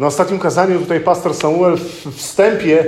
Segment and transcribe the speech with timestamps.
[0.00, 2.84] Na ostatnim kazaniu tutaj pastor Samuel w wstępie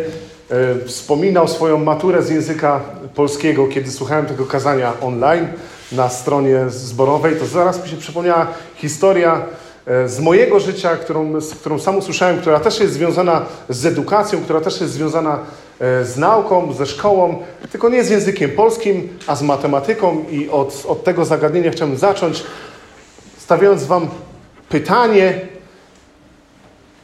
[0.50, 2.80] e, wspominał swoją maturę z języka
[3.14, 5.48] polskiego, kiedy słuchałem tego kazania online
[5.92, 8.46] na stronie zborowej, to zaraz mi się przypomniała
[8.76, 9.42] historia
[9.86, 14.40] e, z mojego życia, którą, z którą sam usłyszałem, która też jest związana z edukacją,
[14.40, 15.38] która też jest związana
[15.80, 17.42] e, z nauką, ze szkołą,
[17.72, 20.24] tylko nie z językiem polskim, a z matematyką.
[20.30, 22.44] I od, od tego zagadnienia chciałbym zacząć,
[23.38, 24.08] stawiając Wam
[24.68, 25.51] pytanie,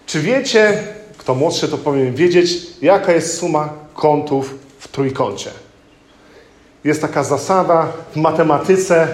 [0.08, 0.82] czy wiecie,
[1.18, 5.50] kto młodszy to powinien wiedzieć, jaka jest suma kątów w trójkącie?
[6.84, 9.08] Jest taka zasada w matematyce,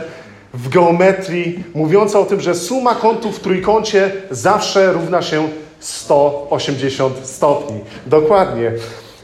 [0.55, 5.49] w geometrii, mówiąca o tym, że suma kątów w trójkącie zawsze równa się
[5.81, 7.81] 180 stopni.
[8.07, 8.73] Dokładnie.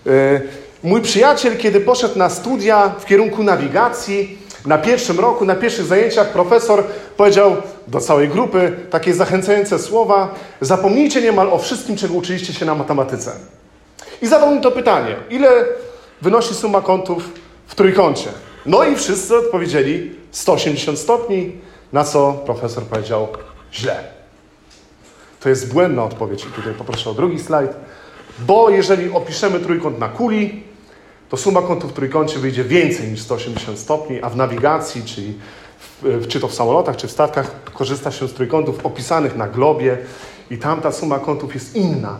[0.06, 0.41] E,
[0.83, 6.32] mój przyjaciel, kiedy poszedł na studia w kierunku nawigacji, na pierwszym roku, na pierwszych zajęciach
[6.32, 6.84] profesor
[7.16, 7.56] powiedział
[7.88, 13.33] do całej grupy takie zachęcające słowa: Zapomnijcie niemal o wszystkim, czego uczyliście się na matematyce.
[14.22, 15.64] I zadał mi to pytanie: ile
[16.22, 17.31] wynosi suma kątów
[17.66, 18.31] w trójkącie?
[18.66, 21.53] No i wszyscy odpowiedzieli 180 stopni,
[21.92, 23.28] na co profesor powiedział:
[23.72, 24.05] źle.
[25.41, 26.44] To jest błędna odpowiedź.
[26.44, 27.70] I tutaj poproszę o drugi slajd.
[28.38, 30.62] Bo jeżeli opiszemy trójkąt na kuli,
[31.31, 35.34] to suma kątów w trójkącie wyjdzie więcej niż 180 stopni, a w nawigacji, czyli
[35.78, 39.98] w, czy to w samolotach, czy w statkach, korzysta się z trójkątów opisanych na globie
[40.50, 42.19] i tam ta suma kątów jest inna.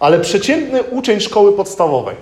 [0.00, 2.16] Ale przeciętny uczeń szkoły podstawowej,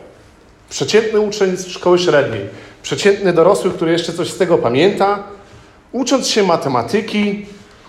[0.70, 2.40] przeciętny uczeń szkoły średniej,
[2.82, 5.22] przeciętny dorosły, który jeszcze coś z tego pamięta,
[5.92, 7.46] ucząc się matematyki,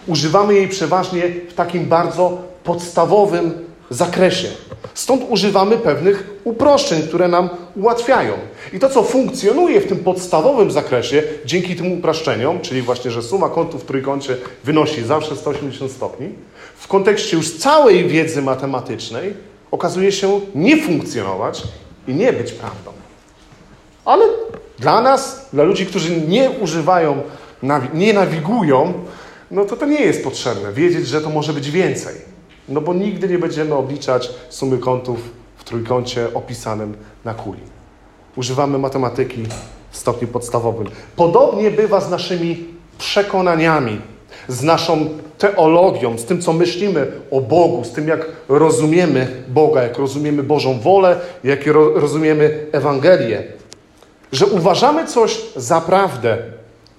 [0.08, 3.54] używamy jej przeważnie w takim bardzo podstawowym
[3.90, 4.48] zakresie.
[4.94, 8.34] Stąd używamy pewnych uproszczeń, które nam ułatwiają.
[8.73, 13.50] I to, co funkcjonuje w tym podstawowym zakresie, dzięki tym uproszczeniom, czyli właśnie, że suma
[13.50, 16.30] kątów w trójkącie wynosi zawsze 180 stopni,
[16.78, 19.34] w kontekście już całej wiedzy matematycznej
[19.72, 21.64] okazuje się nie funkcjonować
[22.08, 22.92] i nie być prawdą.
[24.06, 24.26] Ale
[24.80, 27.22] dla nas, dla ludzi, którzy nie używają,
[27.93, 28.93] nie nawigują,
[29.52, 30.73] no to to nie jest potrzebne.
[30.73, 32.16] Wiedzieć, że to może być więcej.
[32.70, 35.20] No bo nigdy nie będziemy obliczać sumy kątów
[35.67, 37.61] trójkącie opisanym na kuli.
[38.36, 39.44] Używamy matematyki
[39.92, 40.88] w stopniu podstawowym.
[41.16, 42.66] Podobnie bywa z naszymi
[42.98, 44.02] przekonaniami,
[44.48, 49.98] z naszą teologią, z tym, co myślimy o Bogu, z tym, jak rozumiemy Boga, jak
[49.98, 53.44] rozumiemy Bożą wolę, jak rozumiemy Ewangelię.
[54.32, 56.38] Że uważamy coś za prawdę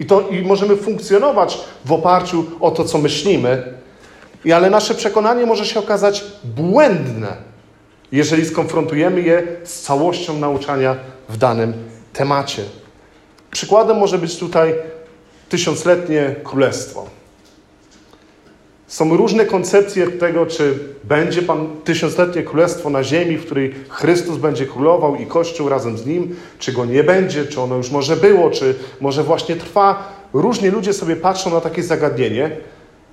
[0.00, 3.62] i, to, i możemy funkcjonować w oparciu o to, co myślimy,
[4.54, 7.47] ale nasze przekonanie może się okazać błędne,
[8.12, 10.96] jeżeli skonfrontujemy je z całością nauczania
[11.28, 11.72] w danym
[12.12, 12.62] temacie.
[13.50, 14.74] Przykładem może być tutaj
[15.48, 17.06] tysiącletnie królestwo.
[18.86, 24.66] Są różne koncepcje tego, czy będzie Pan tysiącletnie królestwo na ziemi, w której Chrystus będzie
[24.66, 28.50] królował i Kościół razem z Nim, czy go nie będzie, czy ono już może było,
[28.50, 30.12] czy może właśnie trwa.
[30.32, 32.50] Różni ludzie sobie patrzą na takie zagadnienie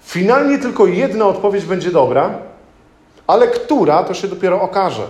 [0.06, 2.40] Finalnie tylko jedna odpowiedź będzie dobra,
[3.28, 5.04] ale która to się dopiero okaże.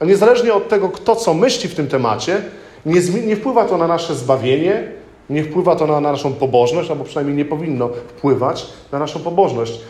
[0.00, 2.42] A niezależnie od tego, kto co myśli w tym temacie,
[2.86, 4.88] nie, nie wpływa to na nasze zbawienie,
[5.30, 9.80] nie wpływa to na, na naszą pobożność, albo przynajmniej nie powinno wpływać na naszą pobożność.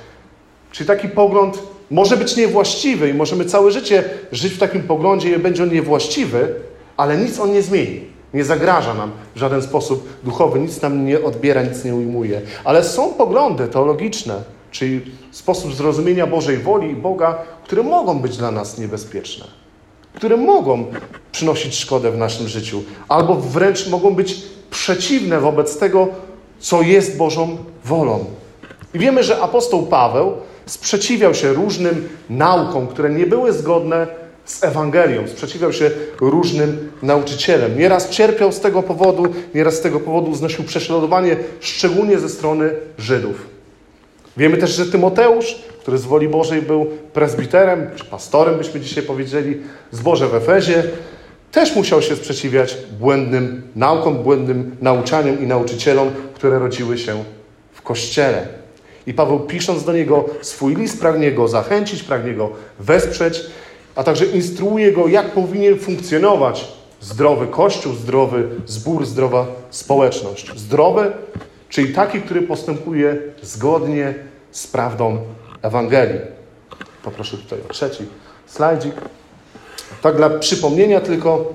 [0.72, 5.38] Czyli taki pogląd może być niewłaściwy i możemy całe życie żyć w takim poglądzie i
[5.38, 6.54] będzie on niewłaściwy,
[6.96, 8.00] ale nic on nie zmieni.
[8.34, 12.40] Nie zagraża nam w żaden sposób duchowy, nic nam nie odbiera, nic nie ujmuje.
[12.64, 14.42] Ale są poglądy teologiczne,
[14.78, 15.00] czyli
[15.30, 19.44] sposób zrozumienia Bożej woli i Boga, które mogą być dla nas niebezpieczne,
[20.14, 20.84] które mogą
[21.32, 24.36] przynosić szkodę w naszym życiu, albo wręcz mogą być
[24.70, 26.08] przeciwne wobec tego,
[26.58, 28.24] co jest Bożą wolą.
[28.94, 30.32] I wiemy, że apostoł Paweł
[30.66, 34.06] sprzeciwiał się różnym naukom, które nie były zgodne
[34.44, 37.78] z Ewangelią, sprzeciwiał się różnym nauczycielom.
[37.78, 39.22] Nieraz cierpiał z tego powodu,
[39.54, 43.55] nieraz z tego powodu znosił prześladowanie, szczególnie ze strony Żydów.
[44.36, 49.60] Wiemy też, że Tymoteusz, który z woli Bożej był prezbiterem, czy pastorem, byśmy dzisiaj powiedzieli,
[49.90, 50.82] zboże w Efezie,
[51.52, 57.24] też musiał się sprzeciwiać błędnym naukom, błędnym nauczaniom i nauczycielom, które rodziły się
[57.72, 58.48] w Kościele.
[59.06, 62.50] I Paweł pisząc do niego swój list, pragnie go zachęcić, pragnie go
[62.80, 63.40] wesprzeć,
[63.94, 66.68] a także instruuje go, jak powinien funkcjonować
[67.00, 70.50] zdrowy kościół, zdrowy zbór, zdrowa społeczność.
[70.56, 71.12] Zdrowy,
[71.68, 74.14] czyli taki, który postępuje zgodnie
[74.56, 75.18] z prawdą
[75.62, 76.20] Ewangelii.
[77.02, 78.04] Poproszę tutaj o trzeci
[78.46, 78.94] slajdzik.
[80.02, 81.52] Tak dla przypomnienia tylko,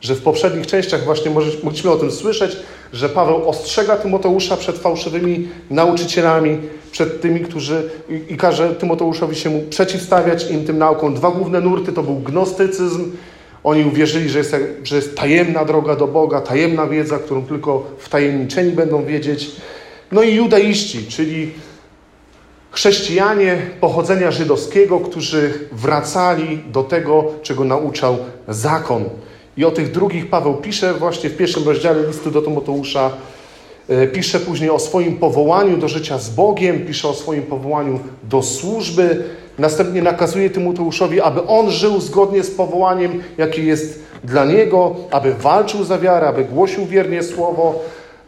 [0.00, 1.30] że w poprzednich częściach właśnie
[1.62, 2.56] mogliśmy o tym słyszeć,
[2.92, 6.58] że Paweł ostrzega Tymoteusza przed fałszywymi nauczycielami,
[6.92, 11.14] przed tymi, którzy i, i każe Tymoteuszowi się mu przeciwstawiać im tym naukom.
[11.14, 13.12] Dwa główne nurty to był gnostycyzm.
[13.64, 18.72] Oni uwierzyli, że jest, że jest tajemna droga do Boga, tajemna wiedza, którą tylko wtajemniczeni
[18.72, 19.50] będą wiedzieć.
[20.12, 21.52] No i judaiści, czyli
[22.72, 28.16] chrześcijanie pochodzenia żydowskiego, którzy wracali do tego, czego nauczał
[28.48, 29.04] zakon.
[29.56, 33.10] I o tych drugich Paweł pisze właśnie w pierwszym rozdziale listu do Tymoteusza.
[33.88, 38.42] E, pisze później o swoim powołaniu do życia z Bogiem, pisze o swoim powołaniu do
[38.42, 39.24] służby.
[39.58, 45.84] Następnie nakazuje Tymoteuszowi, aby on żył zgodnie z powołaniem, jakie jest dla niego, aby walczył
[45.84, 47.82] za wiarę, aby głosił wiernie słowo,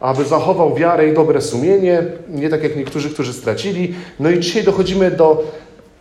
[0.05, 3.95] aby zachował wiarę i dobre sumienie, nie tak jak niektórzy, którzy stracili.
[4.21, 5.45] No i dzisiaj dochodzimy do,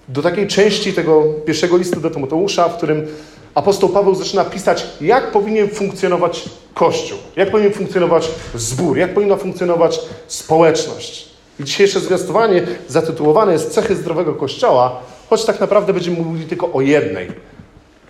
[0.08, 3.08] do takiej części tego pierwszego listu do Tymoteusza, w którym
[3.56, 10.00] apostoł Paweł zaczyna pisać, jak powinien funkcjonować Kościół, jak powinien funkcjonować zbór, jak powinna funkcjonować
[10.28, 11.30] społeczność.
[11.60, 16.82] I dzisiejsze zwiastowanie zatytułowane jest Cechy zdrowego Kościoła, choć tak naprawdę będziemy mówili tylko o
[16.82, 17.28] jednej.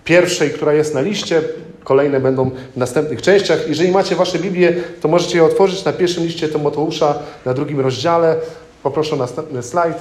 [0.04, 1.42] Pierwszej, która jest na liście,
[1.84, 3.68] kolejne będą w następnych częściach.
[3.68, 8.36] Jeżeli macie Wasze Biblię, to możecie je otworzyć na pierwszym liście Tymoteusza, na drugim rozdziale.
[8.82, 9.96] Poproszę o następny slajd.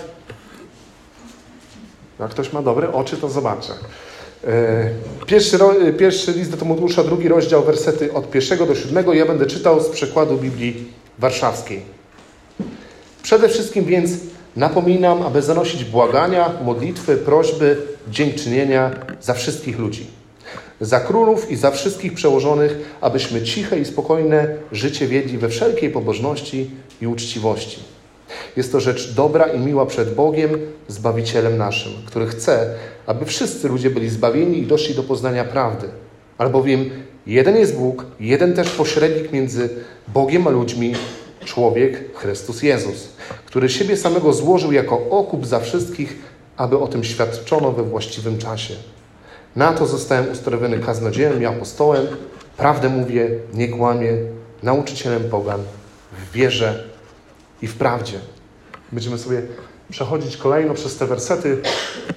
[2.20, 3.74] Jak ktoś ma dobre oczy, to zobaczę.
[4.48, 4.90] E,
[5.26, 5.60] pierwszy,
[5.98, 9.14] pierwszy list do Tymoteusza, drugi rozdział, wersety od pierwszego do siódmego.
[9.14, 11.82] Ja będę czytał z przekładu Biblii Warszawskiej.
[13.24, 14.12] Przede wszystkim więc
[14.56, 17.78] napominam, aby zanosić błagania, modlitwy, prośby,
[18.10, 18.92] dziękczynienia
[19.22, 20.08] za wszystkich ludzi.
[20.82, 26.72] Za królów i za wszystkich przełożonych, abyśmy ciche i spokojne życie wiedli we wszelkiej pobożności
[27.02, 27.80] i uczciwości
[28.58, 30.52] jest to rzecz dobra i miła przed Bogiem,
[30.88, 35.88] Zbawicielem naszym, który chce, aby wszyscy ludzie byli zbawieni i doszli do poznania prawdy.
[36.38, 36.90] Albowiem
[37.28, 39.70] jeden jest Bóg, jeden też pośrednik między
[40.08, 40.94] Bogiem a ludźmi,
[41.46, 43.08] człowiek Chrystus Jezus,
[43.46, 46.18] który siebie samego złożył jako okup za wszystkich,
[46.58, 48.74] aby o tym świadczono we właściwym czasie.
[49.56, 52.08] Na to zostałem ustanowiony kaznodziejem i apostołem.
[52.58, 54.12] Prawdę mówię, nie kłamię,
[54.64, 55.62] nauczycielem pogan
[56.12, 56.84] w wierze
[57.62, 58.20] i w prawdzie.
[58.92, 59.42] Będziemy sobie
[59.90, 61.58] przechodzić kolejno przez te wersety,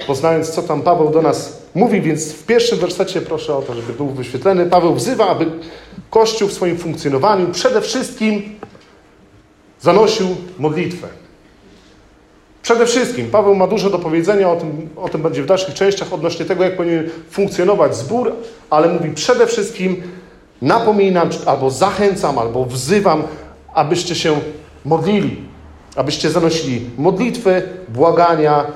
[0.07, 3.93] poznając, co tam Paweł do nas mówi, więc w pierwszym wersecie proszę o to, żeby
[3.93, 4.67] był wyświetlony.
[4.67, 5.47] Paweł wzywa, aby
[6.11, 8.59] Kościół w swoim funkcjonowaniu przede wszystkim
[9.87, 10.27] zanosił
[10.59, 11.07] modlitwę.
[12.63, 16.13] Przede wszystkim Paweł ma dużo do powiedzenia, o tym, o tym będzie w dalszych częściach
[16.13, 18.33] odnośnie tego, jak powinien funkcjonować zbór,
[18.71, 20.03] ale mówi przede wszystkim
[20.63, 23.23] napominam, albo zachęcam, albo wzywam,
[23.75, 24.41] abyście się
[24.85, 25.37] modlili,
[25.97, 28.67] abyście zanosili modlitwy, błagania,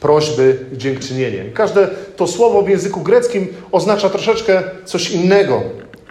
[0.00, 1.44] prośby dziękczynienie.
[1.54, 5.62] Każde to słowo w języku greckim oznacza troszeczkę coś innego.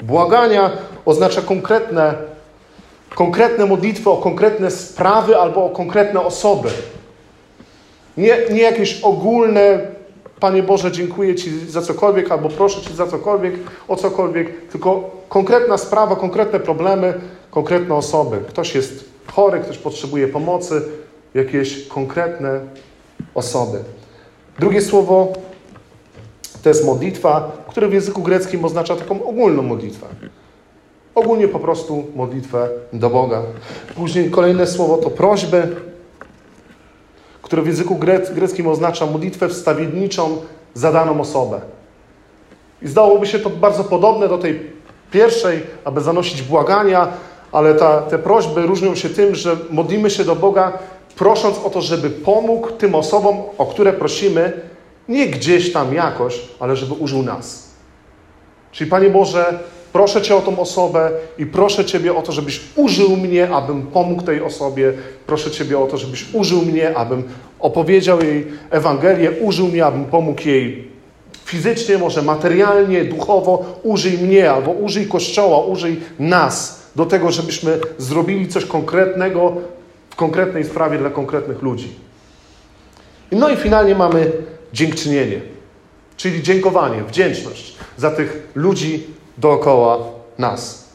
[0.04, 0.72] Błagania
[1.06, 2.35] oznacza konkretne,
[3.16, 6.70] konkretne modlitwy o konkretne sprawy albo o konkretne osoby.
[8.18, 9.80] Nie, nie jakieś ogólne,
[10.40, 13.54] Panie Boże, dziękuję Ci za cokolwiek, albo proszę Ci za cokolwiek,
[13.88, 17.14] o cokolwiek, tylko konkretna sprawa, konkretne problemy,
[17.52, 18.38] konkretne osoby.
[18.48, 20.82] Ktoś jest chory, ktoś potrzebuje pomocy,
[21.34, 22.60] jakieś konkretne
[23.36, 23.80] osoby.
[24.60, 25.34] Drugie słowo
[26.64, 30.08] to jest modlitwa, które w języku greckim oznacza taką ogólną modlitwę.
[31.16, 33.42] Ogólnie po prostu modlitwę do Boga.
[33.96, 35.76] Później kolejne słowo to prośby,
[37.42, 38.00] które w języku
[38.36, 40.38] greckim oznacza modlitwę wstawienniczą
[40.74, 41.62] za daną osobę.
[42.82, 44.72] I zdałoby się to bardzo podobne do tej
[45.12, 47.08] pierwszej, aby zanosić błagania,
[47.52, 50.80] ale ta, te prośby różnią się tym, że modlimy się do Boga,
[51.16, 54.54] prosząc o to, żeby pomógł tym osobom, o które prosimy,
[55.08, 57.70] nie gdzieś tam jakoś, ale żeby użył nas.
[58.72, 59.60] Czyli Panie Boże,
[59.96, 64.22] proszę Cię o tą osobę i proszę Ciebie o to, żebyś użył mnie, abym pomógł
[64.22, 64.94] tej osobie.
[65.28, 67.24] Proszę Ciebie o to, żebyś użył mnie, abym
[67.60, 70.88] opowiedział jej Ewangelię, użył mnie, abym pomógł jej
[71.46, 73.80] fizycznie, może materialnie, duchowo.
[73.84, 79.54] Użyj mnie albo użyj Kościoła, użyj nas do tego, żebyśmy zrobili coś konkretnego
[80.10, 81.90] w konkretnej sprawie dla konkretnych ludzi.
[83.32, 84.32] No i finalnie mamy
[84.74, 85.42] dziękczynienie,
[86.18, 89.98] czyli dziękowanie, wdzięczność za tych ludzi dookoła
[90.38, 90.86] nas.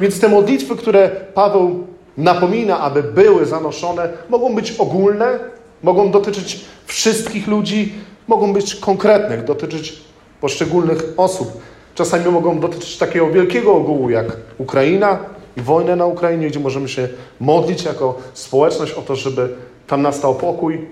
[0.00, 1.86] Więc te modlitwy, które Paweł
[2.16, 5.38] napomina, aby były zanoszone, mogą być ogólne,
[5.82, 7.92] mogą dotyczyć wszystkich ludzi,
[8.28, 10.02] mogą być konkretne, dotyczyć
[10.40, 11.48] poszczególnych osób.
[11.94, 15.18] Czasami mogą dotyczyć takiego wielkiego ogółu jak Ukraina
[15.56, 17.08] i wojnę na Ukrainie, gdzie możemy się
[17.40, 19.48] modlić jako społeczność o to, żeby
[19.86, 20.86] tam nastał pokój.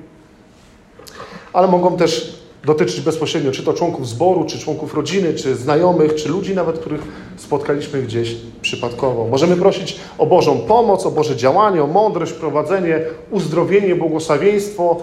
[1.53, 6.29] Ale mogą też dotyczyć bezpośrednio czy to członków zboru, czy członków rodziny, czy znajomych, czy
[6.29, 7.01] ludzi nawet, których
[7.37, 9.27] spotkaliśmy gdzieś przypadkowo.
[9.27, 13.01] Możemy prosić o Bożą pomoc, o Boże działanie, o mądrość, prowadzenie,
[13.31, 15.03] uzdrowienie, błogosławieństwo,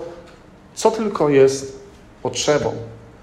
[0.75, 1.79] co tylko jest
[2.23, 2.71] potrzebą.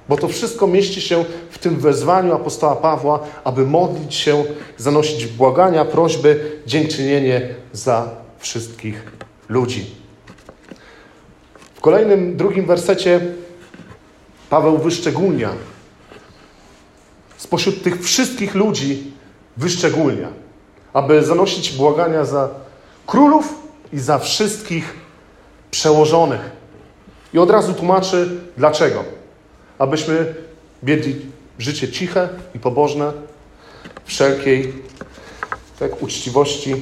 [0.08, 4.44] Bo to wszystko mieści się w tym wezwaniu apostoła Pawła, aby modlić się,
[4.76, 9.02] zanosić błagania, prośby, dziękczynienie za wszystkich
[9.48, 9.86] ludzi.
[11.74, 13.20] W kolejnym, drugim wersecie
[14.54, 15.50] Paweł wyszczególnia,
[17.36, 19.12] spośród tych wszystkich ludzi
[19.56, 20.28] wyszczególnia,
[20.92, 22.48] aby zanosić błagania za
[23.06, 23.54] królów
[23.92, 24.94] i za wszystkich
[25.70, 26.40] przełożonych.
[27.32, 29.04] I od razu tłumaczy dlaczego.
[29.78, 30.34] Abyśmy
[30.82, 31.16] wiedli
[31.58, 33.12] życie ciche i pobożne,
[34.04, 34.72] wszelkiej
[35.78, 36.74] tak, uczciwości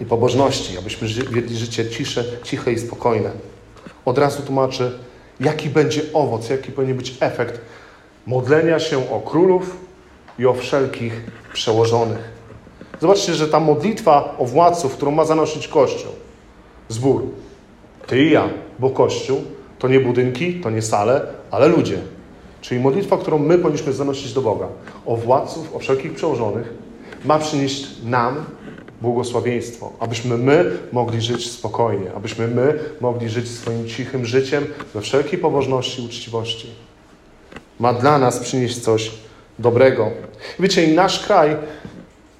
[0.00, 3.30] i pobożności, abyśmy wiedli życie cisze, ciche i spokojne.
[4.04, 4.98] Od razu tłumaczy,
[5.40, 7.60] jaki będzie owoc, jaki powinien być efekt
[8.26, 9.76] modlenia się o królów
[10.38, 12.36] i o wszelkich przełożonych.
[13.00, 16.12] Zobaczcie, że ta modlitwa o władców, którą ma zanosić Kościół,
[16.88, 17.22] zbór,
[18.06, 19.44] ty i ja, bo Kościół
[19.78, 21.98] to nie budynki, to nie sale, ale ludzie.
[22.60, 24.66] Czyli modlitwa, którą my powinniśmy zanosić do Boga,
[25.06, 26.74] o władców, o wszelkich przełożonych,
[27.24, 28.44] ma przynieść nam
[29.00, 35.38] błogosławieństwo, abyśmy my mogli żyć spokojnie, abyśmy my mogli żyć swoim cichym życiem we wszelkiej
[35.38, 36.70] pobożności i uczciwości.
[37.80, 39.10] Ma dla nas przynieść coś
[39.58, 40.10] dobrego.
[40.60, 41.56] Wiecie, i nasz kraj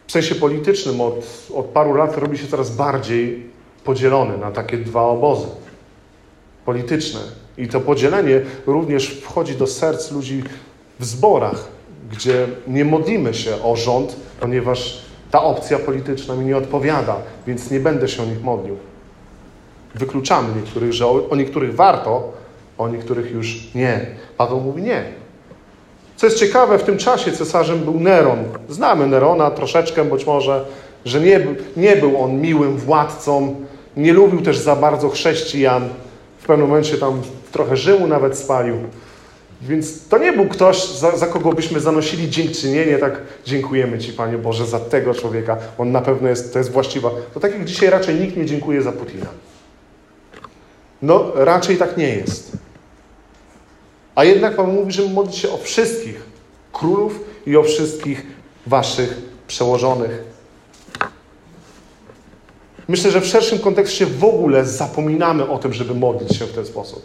[0.07, 3.47] w sensie politycznym od, od paru lat robi się coraz bardziej
[3.85, 5.47] podzielony na takie dwa obozy
[6.65, 7.21] polityczne.
[7.59, 10.43] I to podzielenie również wchodzi do serc ludzi
[11.01, 11.69] w zborach,
[12.11, 15.06] gdzie nie modlimy się o rząd, ponieważ
[15.37, 17.17] ta opcja polityczna mi nie odpowiada,
[17.47, 18.77] więc nie będę się o nich modlił.
[19.95, 22.33] Wykluczamy niektórych, że o, niektórych warto,
[22.79, 24.07] o niektórych już nie.
[24.37, 25.05] Paweł mówi nie.
[26.17, 28.45] Co jest ciekawe, w tym czasie cesarzem był Neron.
[28.69, 30.65] Znamy Nerona troszeczkę być może,
[31.05, 33.55] że nie, nie był on miłym władcą,
[33.97, 35.89] nie lubił też za bardzo chrześcijan.
[36.39, 38.77] W pewnym momencie tam trochę Rzymu nawet spalił.
[39.63, 44.39] Więc to nie był ktoś, za, za, kogo byśmy zanosili dziękczynienie, tak dziękujemy Ci, Panie
[44.39, 45.59] Boże, za tego człowieka.
[45.79, 47.11] On na pewno jest, to jest właściwa.
[47.35, 49.27] To tak jak dzisiaj raczej nikt nie dziękuje za Putina.
[51.03, 52.53] No, raczej tak nie jest.
[54.15, 56.23] A jednak Pan mówi, że modlić się o wszystkich
[56.73, 58.27] królów i o wszystkich
[58.67, 60.25] Waszych przełożonych.
[62.89, 66.67] Myślę, że w szerszym kontekście w ogóle zapominamy o tym, żeby modlić się w ten
[66.67, 67.03] sposób.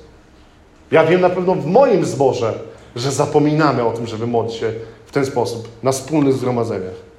[0.91, 2.53] Ja wiem na pewno w moim zborze,
[2.95, 4.71] że zapominamy o tym, żeby modlić się
[5.05, 7.11] w ten sposób na wspólnych zgromadzeniach.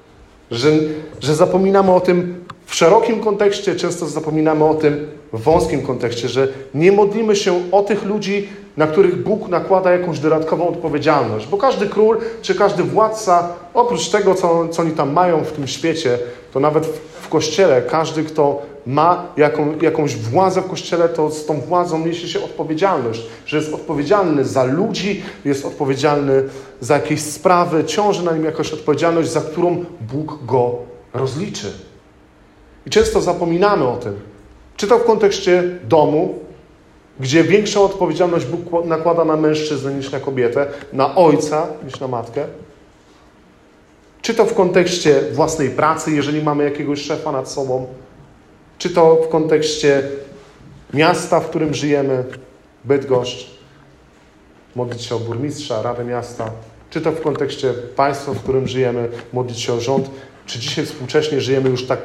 [0.51, 0.69] Że,
[1.19, 6.47] że zapominamy o tym w szerokim kontekście, często zapominamy o tym w wąskim kontekście, że
[6.73, 11.47] nie modlimy się o tych ludzi, na których Bóg nakłada jakąś dodatkową odpowiedzialność.
[11.47, 15.67] Bo każdy król czy każdy władca, oprócz tego, co, co oni tam mają w tym
[15.67, 16.17] świecie,
[16.53, 21.45] to nawet w, w kościele każdy, kto ma jaką, jakąś władzę w kościele, to z
[21.45, 26.43] tą władzą niesie się odpowiedzialność, że jest odpowiedzialny za ludzi, jest odpowiedzialny
[26.81, 30.75] za jakieś sprawy, ciąży na nim jakaś odpowiedzialność, za którą Bóg go
[31.13, 31.71] rozliczy.
[32.85, 34.19] I często zapominamy o tym.
[34.77, 36.39] Czy to w kontekście domu,
[37.19, 42.45] gdzie większą odpowiedzialność Bóg nakłada na mężczyznę niż na kobietę, na ojca niż na matkę.
[44.21, 47.87] Czy to w kontekście własnej pracy, jeżeli mamy jakiegoś szefa nad sobą,
[48.77, 50.03] czy to w kontekście
[50.93, 52.23] miasta, w którym żyjemy,
[52.85, 53.51] Bydgoszcz,
[54.75, 56.51] modlić się o burmistrza, Radę Miasta,
[56.89, 60.09] czy to w kontekście państwa, w którym żyjemy, modlić się o rząd,
[60.45, 61.99] czy dzisiaj współcześnie żyjemy już tak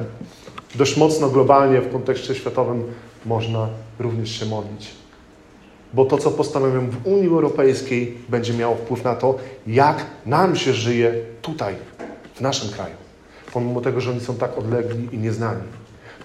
[0.75, 2.85] dość mocno globalnie w kontekście światowym,
[3.27, 4.91] można również się modlić.
[5.95, 10.73] Bo to, co postanowią w Unii Europejskiej, będzie miało wpływ na to, jak nam się
[10.73, 11.75] żyje tutaj,
[12.35, 12.95] w naszym kraju.
[13.53, 15.63] Pomimo tego, że oni są tak odlegli i nieznani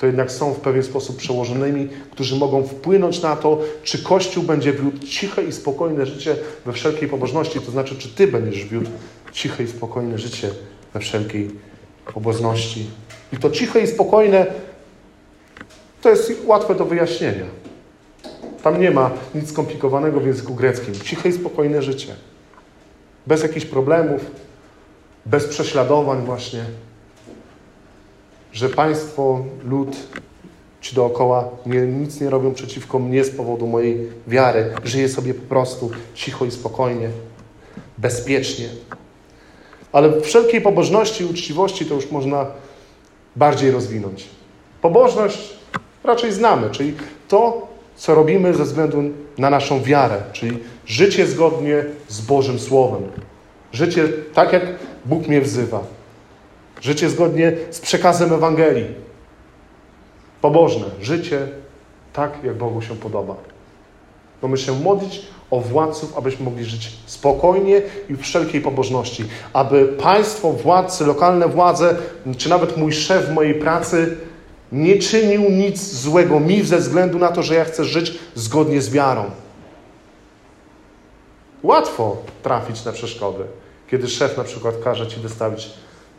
[0.04, 4.74] to jednak są w pewien sposób przełożonymi, którzy mogą wpłynąć na to, czy Kościół będzie
[4.74, 8.90] wiódł ciche i spokojne życie we wszelkiej pobożności, to znaczy, czy Ty będziesz wiódł
[9.32, 10.50] ciche i spokojne życie
[10.94, 11.52] we wszelkiej
[12.14, 12.86] pobożności.
[13.34, 14.46] I to ciche i spokojne
[16.02, 17.46] to jest łatwe do wyjaśnienia.
[18.64, 20.94] Tam nie ma nic skomplikowanego w języku greckim.
[21.04, 22.16] Ciche i spokojne życie.
[23.28, 24.22] Bez jakichś problemów,
[25.26, 26.66] bez prześladowań właśnie
[28.54, 29.98] że państwo, lud,
[30.82, 34.74] ci dookoła nie, nic nie robią przeciwko mnie z powodu mojej wiary.
[34.84, 37.10] Żyję sobie po prostu cicho i spokojnie,
[37.98, 38.70] bezpiecznie.
[39.92, 42.46] Ale wszelkiej pobożności i uczciwości to już można
[43.36, 44.30] bardziej rozwinąć.
[44.82, 45.54] Pobożność
[46.04, 46.94] raczej znamy, czyli
[47.28, 49.04] to, co robimy ze względu
[49.38, 53.02] na naszą wiarę, czyli życie zgodnie z Bożym Słowem.
[53.72, 54.64] Życie tak, jak
[55.06, 55.84] Bóg mnie wzywa.
[56.84, 58.86] Życie zgodnie z przekazem Ewangelii.
[60.42, 60.86] Pobożne.
[61.02, 61.48] Życie
[62.14, 63.36] tak, jak Bogu się podoba.
[64.42, 65.22] Mamy się modlić
[65.52, 69.26] o władców, abyśmy mogli żyć spokojnie i w wszelkiej pobożności.
[69.54, 71.96] Aby państwo, władcy, lokalne władze,
[72.38, 74.18] czy nawet mój szef w mojej pracy
[74.72, 78.90] nie czynił nic złego mi ze względu na to, że ja chcę żyć zgodnie z
[78.90, 79.26] wiarą.
[81.64, 83.44] Łatwo trafić na przeszkody,
[83.90, 85.70] kiedy szef na przykład każe ci wystawić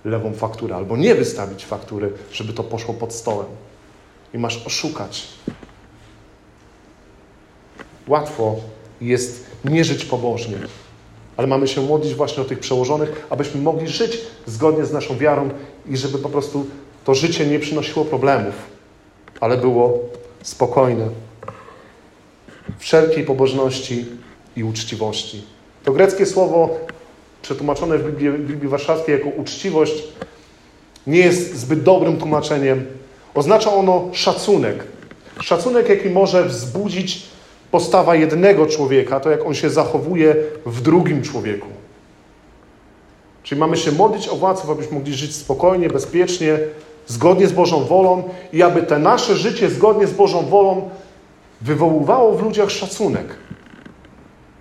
[0.04, 3.46] lewą fakturę albo nie wystawić faktury, żeby to poszło pod stołem.
[4.34, 5.28] I masz oszukać.
[8.08, 8.56] Łatwo
[9.00, 10.58] jest nie żyć pobożnie,
[11.36, 15.50] ale mamy się modlić właśnie o tych przełożonych, abyśmy mogli żyć zgodnie z naszą wiarą
[15.88, 16.66] i żeby po prostu
[17.04, 18.54] to życie nie przynosiło problemów,
[19.40, 19.98] ale było
[20.42, 21.08] spokojne.
[22.78, 24.06] Wszelkiej pobożności
[24.56, 25.44] i uczciwości.
[25.84, 26.78] To greckie słowo,
[27.44, 30.04] przetłumaczone w Biblii, w Biblii Warszawskiej jako uczciwość,
[31.06, 32.86] nie jest zbyt dobrym tłumaczeniem.
[33.34, 34.84] Oznacza ono szacunek.
[35.40, 37.22] Szacunek, jaki może wzbudzić
[37.70, 40.36] postawa jednego człowieka, to jak on się zachowuje
[40.66, 41.68] w drugim człowieku.
[43.42, 46.58] Czyli mamy się modlić o władców, abyśmy mogli żyć spokojnie, bezpiecznie,
[47.06, 48.22] zgodnie z Bożą wolą
[48.52, 50.90] i aby te nasze życie zgodnie z Bożą wolą
[51.60, 53.26] wywoływało w ludziach szacunek.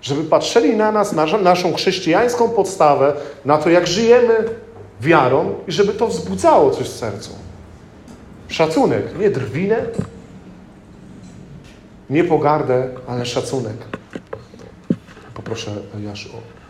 [0.04, 3.14] Żeby patrzyli na nas, na naszą chrześcijańską podstawę,
[3.46, 4.50] na to, jak żyjemy
[5.02, 7.30] wiarą i żeby to wzbudzało coś w sercu.
[8.48, 9.86] Szacunek, nie drwinę,
[12.10, 13.76] nie pogardę, ale szacunek.
[15.34, 15.72] Poproszę
[16.06, 16.64] Jasz o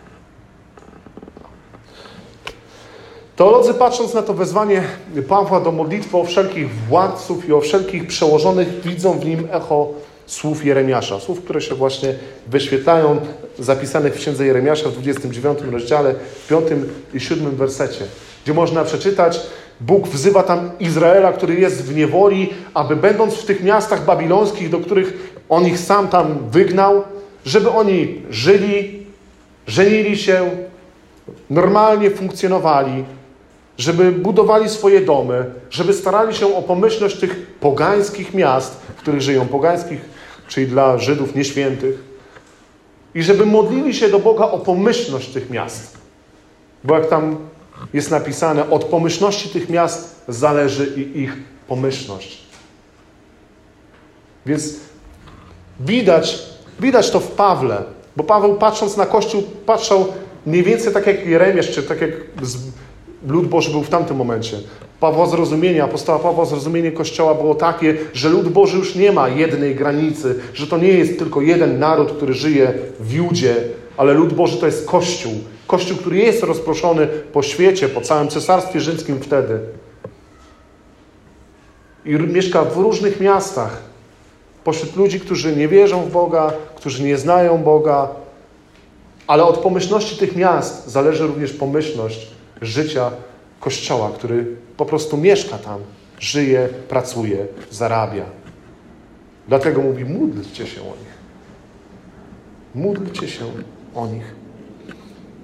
[3.35, 4.83] Teolodzy patrząc na to wezwanie
[5.27, 9.87] Pawła do modlitwy o wszelkich władców i o wszelkich przełożonych, widzą w nim echo
[10.33, 11.19] słów Jeremiasza.
[11.19, 12.15] Słów, które się właśnie
[12.47, 13.19] wyświetlają,
[13.59, 16.63] zapisanych w księdze Jeremiasza w 29 rozdziale, w 5
[17.13, 18.05] i 7 wersecie,
[18.43, 19.39] gdzie można przeczytać,
[19.81, 24.79] Bóg wzywa tam Izraela, który jest w niewoli, aby będąc w tych miastach babilońskich, do
[24.79, 27.03] których on ich sam tam wygnał,
[27.45, 29.05] żeby oni żyli,
[29.67, 30.49] żenili się,
[31.49, 33.03] normalnie funkcjonowali,
[33.77, 39.47] żeby budowali swoje domy, żeby starali się o pomyślność tych pogańskich miast, w których żyją,
[39.47, 40.12] pogańskich,
[40.53, 41.95] czyli dla Żydów nieświętych,
[43.15, 45.97] i żeby modlili się do Boga o pomyślność tych miast.
[46.83, 47.37] Bo jak tam
[47.93, 51.37] jest napisane, od pomyślności tych miast zależy i ich
[51.67, 52.41] pomyślność.
[54.45, 54.73] Więc
[55.79, 56.39] widać,
[56.79, 57.83] widać to w Pawle,
[58.15, 60.07] bo Paweł patrząc na Kościół, patrzał
[60.45, 62.11] mniej więcej tak jak Jeremiasz, czy tak jak
[63.27, 64.57] lud Boży był w tamtym momencie.
[65.03, 69.75] Pawła zrozumienie, apostoła Pawła zrozumienie Kościoła było takie, że lud Boży już nie ma jednej
[69.75, 73.55] granicy, że to nie jest tylko jeden naród, który żyje w Judzie,
[73.97, 75.33] ale lud Boży to jest Kościół.
[75.67, 79.59] Kościół, który jest rozproszony po świecie, po całym cesarstwie rzymskim wtedy.
[82.05, 83.81] I mieszka w różnych miastach,
[84.63, 88.09] pośród ludzi, którzy nie wierzą w Boga, którzy nie znają Boga,
[89.27, 92.27] ale od pomyślności tych miast zależy również pomyślność
[92.61, 93.11] życia
[93.59, 95.79] Kościoła, który po prostu mieszka tam,
[96.19, 98.25] żyje, pracuje, zarabia.
[99.47, 101.13] Dlatego mówi: módlcie się o nich.
[102.75, 103.45] Módlcie się
[103.95, 104.36] o nich.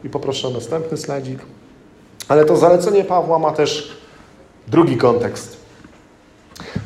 [0.04, 1.40] I poproszę o następny slajdzik.
[2.28, 3.98] Ale to zalecenie Pawła ma też
[4.68, 5.58] drugi kontekst.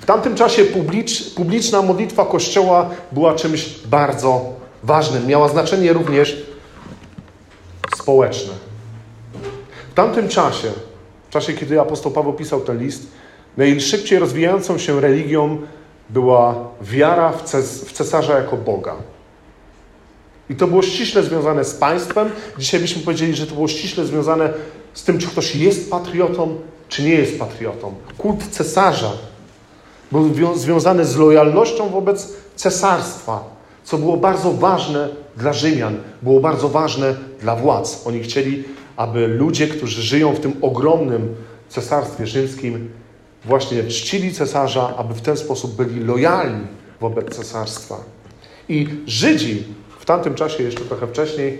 [0.01, 4.53] W tamtym czasie publicz, publiczna modlitwa Kościoła była czymś bardzo
[4.84, 5.27] ważnym.
[5.27, 6.45] Miała znaczenie również
[7.97, 8.53] społeczne.
[9.91, 10.71] W tamtym czasie,
[11.34, 13.08] czasie, kiedy apostoł Paweł pisał ten list,
[13.58, 15.58] najszybciej rozwijającą się religią
[16.10, 18.96] była wiara w, ces w cesarza jako Boga.
[20.50, 22.30] I to było ściśle związane z państwem.
[22.58, 24.54] Dzisiaj byśmy powiedzieli, że to było ściśle związane
[24.93, 26.56] z tym, czy ktoś jest patriotą,
[26.89, 27.93] czy nie jest patriotą.
[28.17, 29.12] Kult cesarza
[30.12, 33.43] był związany z lojalnością wobec cesarstwa,
[33.84, 38.02] co było bardzo ważne dla Rzymian, było bardzo ważne dla władz.
[38.06, 38.63] Oni chcieli
[38.97, 41.36] aby ludzie, którzy żyją w tym ogromnym
[41.69, 42.89] cesarstwie rzymskim,
[43.45, 46.67] właśnie czcili cesarza, aby w ten sposób byli lojalni
[47.01, 48.03] wobec cesarstwa.
[48.69, 49.63] I Żydzi
[49.99, 51.60] w tamtym czasie, jeszcze trochę wcześniej,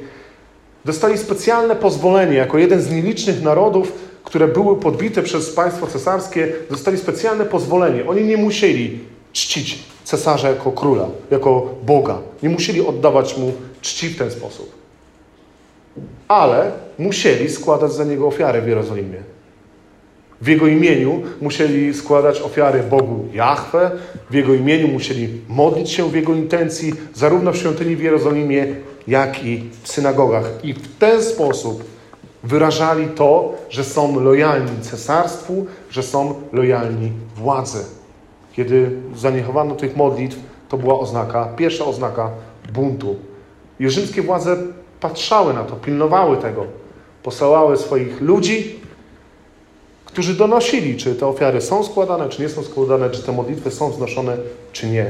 [0.86, 3.92] dostali specjalne pozwolenie, jako jeden z nielicznych narodów,
[4.24, 8.06] które były podbite przez państwo cesarskie, dostali specjalne pozwolenie.
[8.08, 9.00] Oni nie musieli
[9.34, 12.20] czcić cesarza jako króla, jako Boga.
[12.44, 14.83] Nie musieli oddawać mu czci w ten sposób
[16.28, 19.18] ale musieli składać za niego ofiary w Jerozolimie.
[20.42, 23.92] W Jego imieniu musieli składać ofiary Bogu Jahwe,
[24.30, 28.76] w Jego imieniu musieli modlić się w Jego intencji, zarówno w świątyni w Jerozolimie,
[29.08, 30.44] jak i w synagogach.
[30.64, 31.84] I w ten sposób
[32.44, 37.80] wyrażali to, że są lojalni cesarstwu, że są lojalni władzy.
[38.54, 40.38] Kiedy zaniechowano tych modlitw,
[40.70, 42.30] to była oznaka, pierwsza oznaka
[42.74, 43.16] buntu.
[43.80, 44.58] I rzymskie władze
[45.04, 46.66] patrzały na to, pilnowały tego.
[47.24, 48.80] Posyłały swoich ludzi,
[50.06, 53.92] którzy donosili, czy te ofiary są składane, czy nie są składane, czy te modlitwy są
[53.92, 54.38] wznoszone,
[54.72, 55.06] czy nie.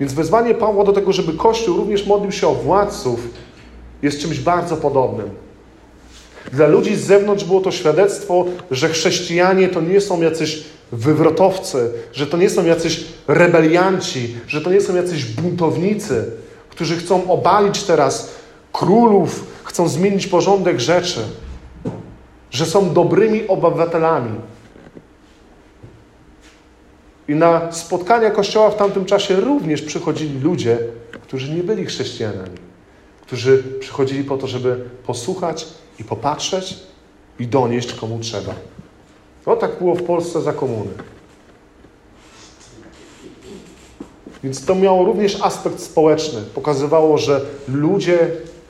[0.00, 3.28] Więc wezwanie Pawła do tego, żeby Kościół również modlił się o władców,
[4.02, 5.30] jest czymś bardzo podobnym.
[6.52, 12.26] Dla ludzi z zewnątrz było to świadectwo, że chrześcijanie to nie są jacyś wywrotowcy, że
[12.26, 16.30] to nie są jacyś rebelianci, że to nie są jacyś buntownicy,
[16.78, 18.34] którzy chcą obalić teraz
[18.72, 21.20] królów, chcą zmienić porządek rzeczy,
[22.50, 24.40] że są dobrymi obywatelami.
[27.28, 30.78] I na spotkania Kościoła w tamtym czasie również przychodzili ludzie,
[31.10, 32.58] którzy nie byli chrześcijanami,
[33.22, 35.66] którzy przychodzili po to, żeby posłuchać
[35.98, 36.76] i popatrzeć
[37.38, 38.54] i donieść komu trzeba.
[39.46, 40.90] No tak było w Polsce za komuny.
[44.44, 46.40] Więc to miało również aspekt społeczny.
[46.54, 48.18] Pokazywało, że ludzie,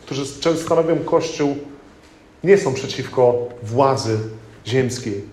[0.03, 0.27] którzy
[0.57, 1.57] stanowią Kościół,
[2.45, 4.19] nie są przeciwko władzy
[4.67, 5.25] ziemskiej.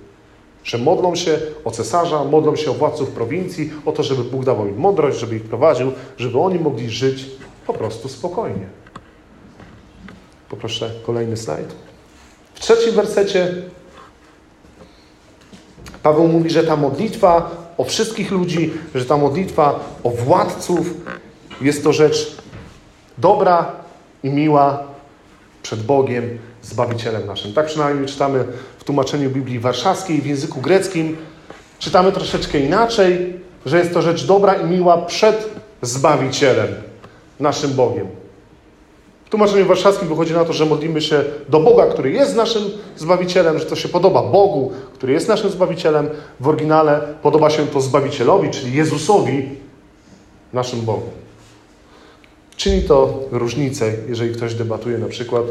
[0.63, 4.67] Że modlą się o cesarza, modlą się o władców prowincji, o to, żeby Bóg dawał
[4.67, 7.25] im mądrość, żeby ich prowadził, żeby oni mogli żyć
[7.67, 8.67] po prostu spokojnie.
[10.49, 11.75] Poproszę kolejny slajd.
[12.53, 13.53] W trzecim wersecie
[16.03, 20.93] Paweł mówi, że ta modlitwa o wszystkich ludzi, że ta modlitwa o władców
[21.61, 22.37] jest to rzecz
[23.17, 23.71] dobra
[24.23, 24.83] i miła
[25.63, 27.53] przed Bogiem, Zbawicielem naszym.
[27.53, 28.45] Tak przynajmniej czytamy
[28.77, 31.17] w tłumaczeniu Biblii Warszawskiej w języku greckim.
[31.79, 35.49] Czytamy troszeczkę inaczej, że jest to rzecz dobra i miła przed
[35.81, 36.67] Zbawicielem,
[37.39, 38.24] naszym Bogiem.
[39.25, 42.63] W tłumaczeniu warszawskim wychodzi na to, że modlimy się do Boga, który jest naszym
[42.97, 46.09] Zbawicielem, że to się podoba Bogu, który jest naszym Zbawicielem.
[46.39, 49.49] W oryginale podoba się to Zbawicielowi, czyli Jezusowi,
[50.53, 51.09] naszym Bogu.
[52.57, 55.43] Czyni to różnicę, jeżeli ktoś debatuje na przykład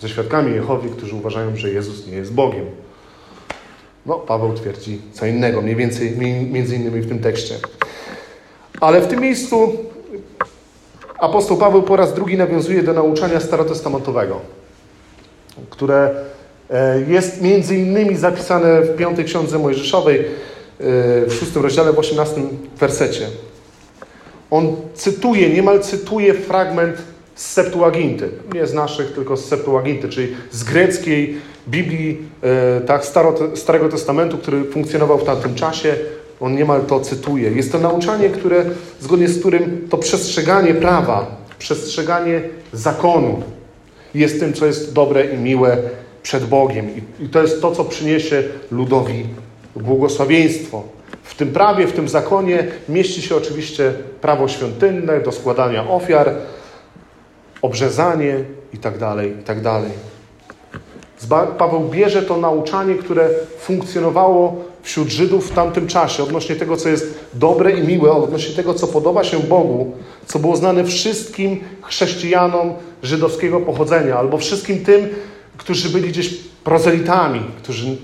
[0.00, 2.66] ze świadkami Jehowi, którzy uważają, że Jezus nie jest Bogiem.
[4.06, 6.16] No, Paweł twierdzi co innego, mniej więcej,
[6.50, 7.54] między innymi w tym tekście.
[8.80, 9.72] Ale w tym miejscu
[11.20, 14.40] apostoł Paweł po raz drugi nawiązuje do nauczania starotestamentowego,
[15.70, 16.10] które
[16.70, 20.24] e, jest między innymi zapisane w piątej ksiądze Mojżeszowej, e,
[21.26, 23.26] w szóstym rozdziale, w osiemnastym wersecie.
[24.50, 26.96] On cytuje, niemal cytuje fragment
[27.34, 28.30] z Septuaginty.
[28.54, 31.36] Nie z naszych, tylko z Septuaginty, czyli z greckiej
[31.68, 33.04] Biblii e, tak,
[33.54, 35.96] Starego Testamentu, który funkcjonował w tamtym czasie.
[36.40, 37.50] On niemal to cytuje.
[37.50, 38.64] Jest to nauczanie, które,
[39.00, 42.40] zgodnie z którym to przestrzeganie prawa, przestrzeganie
[42.72, 43.42] zakonu
[44.14, 45.76] jest tym, co jest dobre i miłe
[46.22, 46.86] przed Bogiem.
[46.96, 49.26] I, i to jest to, co przyniesie ludowi
[49.76, 50.82] błogosławieństwo.
[51.22, 56.34] W tym prawie, w tym zakonie mieści się oczywiście prawo świątynne do składania ofiar,
[57.62, 59.80] obrzezanie itd., tak itd.
[61.28, 66.88] Tak Paweł bierze to nauczanie, które funkcjonowało wśród Żydów w tamtym czasie, odnośnie tego, co
[66.88, 69.92] jest dobre i miłe, odnośnie tego, co podoba się Bogu,
[70.26, 75.08] co było znane wszystkim chrześcijanom żydowskiego pochodzenia, albo wszystkim tym,
[75.56, 77.96] którzy byli gdzieś prozelitami, którzy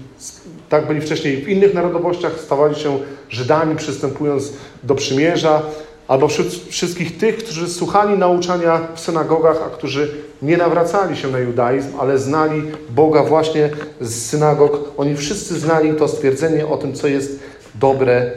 [0.69, 2.99] tak byli wcześniej w innych narodowościach, stawali się
[3.31, 5.63] Żydami, przystępując do przymierza,
[6.09, 6.29] albo
[6.69, 12.19] wszystkich tych, którzy słuchali nauczania w synagogach, a którzy nie nawracali się na judaizm, ale
[12.19, 14.93] znali Boga właśnie z synagog.
[14.97, 17.38] Oni wszyscy znali to stwierdzenie o tym, co jest
[17.75, 18.31] dobre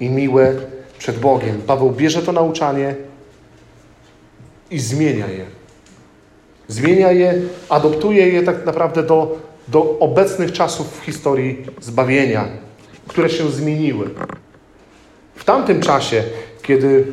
[0.00, 0.54] i miłe
[0.98, 1.62] przed Bogiem.
[1.66, 2.94] Paweł bierze to nauczanie
[4.70, 5.44] i zmienia je.
[6.68, 7.34] Zmienia je,
[7.68, 12.48] adoptuje je tak naprawdę do, do obecnych czasów w historii zbawienia,
[13.08, 14.10] które się zmieniły.
[15.34, 16.24] W tamtym czasie,
[16.62, 17.06] kiedy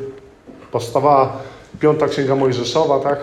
[0.72, 1.34] powstawała
[1.80, 3.20] piąta księga Mojżeszowa, tak?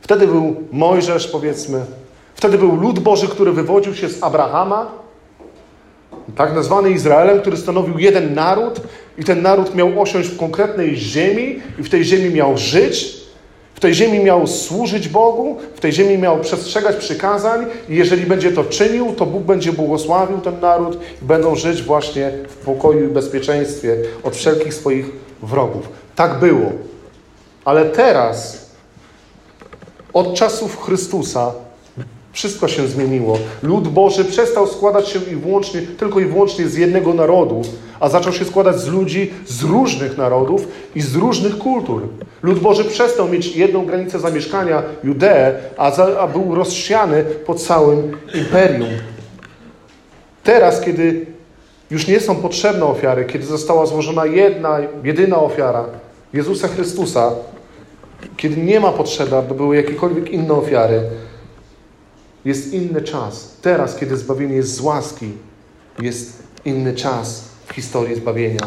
[0.00, 1.84] Wtedy był Mojżesz, powiedzmy.
[2.34, 4.90] Wtedy był lud Boży, który wywodził się z Abrahama,
[6.36, 8.80] tak nazwany Izraelem, który stanowił jeden naród
[9.18, 13.25] i ten naród miał osiąść w konkretnej ziemi i w tej ziemi miał żyć,
[13.76, 18.52] w tej ziemi miał służyć Bogu, w tej ziemi miał przestrzegać przykazań i jeżeli będzie
[18.52, 23.08] to czynił, to Bóg będzie błogosławił ten naród i będą żyć właśnie w pokoju i
[23.08, 25.06] bezpieczeństwie od wszelkich swoich
[25.42, 25.88] wrogów.
[26.14, 26.72] Tak było.
[27.64, 28.66] Ale teraz,
[30.12, 31.52] od czasów Chrystusa,
[32.36, 33.38] Wszystko się zmieniło.
[33.62, 37.62] Lud Boży przestał składać się i wyłącznie, tylko i wyłącznie z jednego narodu,
[38.00, 42.02] a zaczął się składać z ludzi z różnych narodów i z różnych kultur.
[42.42, 48.16] Lud Boży przestał mieć jedną granicę zamieszkania, Judeę, a, za, a był rozsiany po całym
[48.34, 48.88] imperium.
[50.44, 51.26] Teraz, kiedy
[51.90, 55.84] już nie są potrzebne ofiary, kiedy została złożona jedna, jedyna ofiara
[56.32, 57.32] Jezusa Chrystusa,
[58.36, 61.02] kiedy nie ma potrzeby, aby były jakiekolwiek inne ofiary,
[62.44, 63.56] jest inny czas.
[63.62, 65.32] Teraz, kiedy zbawienie jest z łaski,
[65.98, 68.66] jest inny czas w historii zbawienia.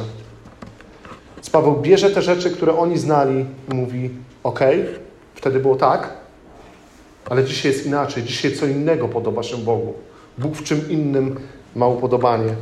[1.35, 4.09] Więc Paweł bierze te rzeczy, które oni znali i mówi:
[4.43, 4.59] OK,
[5.35, 6.13] wtedy było tak,
[7.29, 8.23] ale dzisiaj jest inaczej.
[8.23, 9.93] Dzisiaj co innego podoba się Bogu.
[10.38, 11.39] Bóg w czym innym
[11.75, 12.55] ma upodobanie.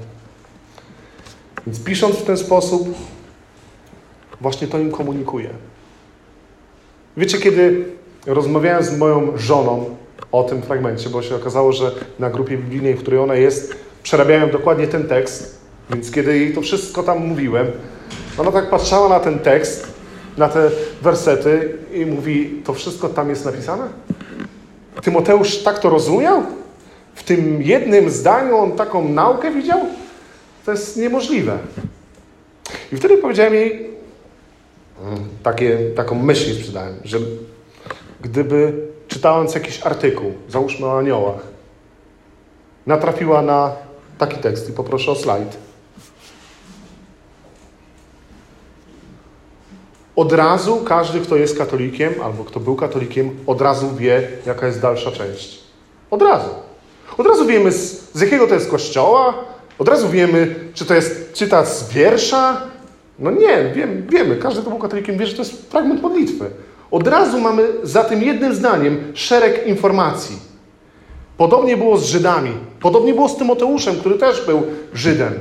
[1.67, 2.95] Więc pisząc w ten sposób,
[4.41, 5.49] właśnie to im komunikuje.
[7.17, 7.85] Wiecie, kiedy
[8.25, 9.95] rozmawiałem z moją żoną
[10.31, 14.51] o tym fragmencie, bo się okazało, że na grupie biblijnej, w której ona jest, przerabiałem
[14.51, 15.56] dokładnie ten tekst,
[15.89, 17.67] więc kiedy jej to wszystko tam mówiłem,
[18.37, 19.87] ona tak patrzała na ten tekst,
[20.37, 20.69] na te
[21.01, 23.87] wersety i mówi, to wszystko tam jest napisane?
[25.01, 26.43] Tymoteusz tak to rozumiał?
[27.15, 29.79] W tym jednym zdaniu on taką naukę widział?
[30.65, 31.57] To jest niemożliwe.
[32.91, 33.89] I wtedy powiedziałem jej,
[35.03, 37.17] mm, takie, taką myśl sprzedałem, że
[38.21, 38.73] gdyby
[39.07, 41.39] czytając jakiś artykuł, załóżmy o aniołach,
[42.87, 43.71] natrafiła na
[44.17, 45.66] taki tekst i poproszę o slajd.
[50.17, 54.81] Od razu każdy, kto jest katolikiem albo kto był katolikiem, od razu wie, jaka jest
[54.81, 55.59] dalsza część.
[56.11, 56.49] Od razu.
[57.17, 59.33] Od razu wiemy, z, z jakiego to jest kościoła,
[59.79, 62.61] od razu wiemy, czy to jest cytat z wiersza.
[63.19, 64.35] No nie, wiemy, wiemy.
[64.35, 66.49] każdy, kto był katolikiem, wie, że to jest fragment modlitwy.
[66.91, 70.39] Od razu mamy za tym jednym zdaniem szereg informacji.
[71.37, 72.51] Podobnie było z Żydami.
[72.79, 75.33] Podobnie było z Tymoteuszem, który też był Żydem.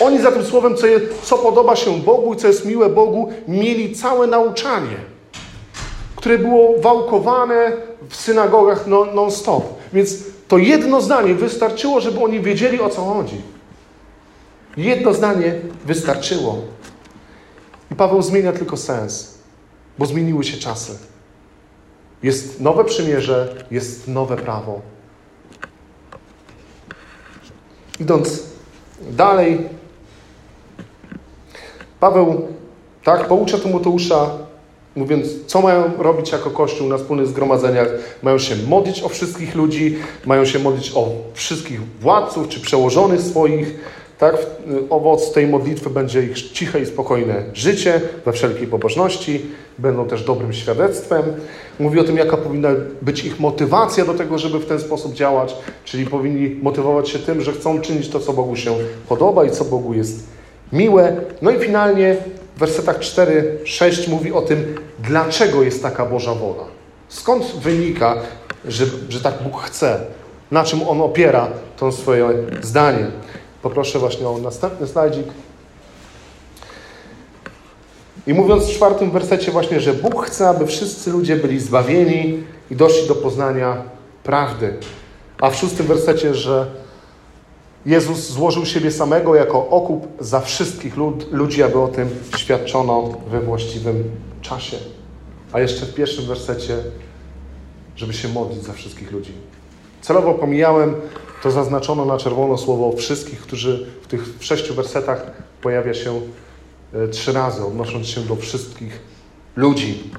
[0.00, 3.32] Oni za tym słowem, co, je, co podoba się Bogu i co jest miłe Bogu,
[3.48, 4.96] mieli całe nauczanie,
[6.16, 7.72] które było wałkowane
[8.08, 9.64] w synagogach non-stop.
[9.92, 10.14] Więc
[10.48, 13.42] to jedno zdanie wystarczyło, żeby oni wiedzieli, o co chodzi.
[14.76, 16.56] Jedno zdanie wystarczyło.
[17.90, 19.38] I Paweł zmienia tylko sens,
[19.98, 20.98] bo zmieniły się czasy.
[22.22, 24.80] Jest nowe przymierze, jest nowe prawo.
[28.00, 28.42] Idąc
[29.10, 29.68] dalej,
[32.00, 32.42] Paweł
[33.04, 34.30] tak poucza Tymoteusza,
[34.96, 37.88] mówiąc, co mają robić jako Kościół na wspólnych zgromadzeniach.
[38.22, 43.74] Mają się modlić o wszystkich ludzi, mają się modlić o wszystkich władców czy przełożonych swoich.
[44.18, 44.36] Tak?
[44.90, 49.46] Owoc tej modlitwy będzie ich ciche i spokojne życie we wszelkiej pobożności.
[49.78, 51.22] Będą też dobrym świadectwem.
[51.78, 52.68] Mówi o tym, jaka powinna
[53.02, 55.56] być ich motywacja do tego, żeby w ten sposób działać.
[55.84, 58.74] Czyli powinni motywować się tym, że chcą czynić to, co Bogu się
[59.08, 60.37] podoba i co Bogu jest
[60.72, 61.16] miłe.
[61.42, 62.16] No i finalnie
[62.56, 66.64] w wersetach 4-6 mówi o tym, dlaczego jest taka Boża wola.
[67.08, 68.16] Skąd wynika,
[68.64, 70.00] że, że tak Bóg chce?
[70.50, 72.28] Na czym On opiera to swoje
[72.62, 73.06] zdanie?
[73.62, 75.26] Poproszę właśnie o następny slajdzik.
[78.26, 82.76] I mówiąc w czwartym wersecie właśnie, że Bóg chce, aby wszyscy ludzie byli zbawieni i
[82.76, 83.82] doszli do poznania
[84.22, 84.74] prawdy.
[85.40, 86.66] A w szóstym wersecie, że
[87.88, 93.40] Jezus złożył siebie samego jako okup za wszystkich lud, ludzi, aby o tym świadczono we
[93.40, 94.04] właściwym
[94.42, 94.76] czasie.
[95.52, 96.76] A jeszcze w pierwszym wersecie,
[97.96, 99.32] żeby się modlić za wszystkich ludzi.
[100.00, 100.94] Celowo pomijałem
[101.42, 105.26] to zaznaczono na czerwono słowo wszystkich, którzy w tych sześciu wersetach
[105.62, 106.20] pojawia się
[106.94, 109.00] e, trzy razy, odnosząc się do wszystkich
[109.56, 110.10] ludzi.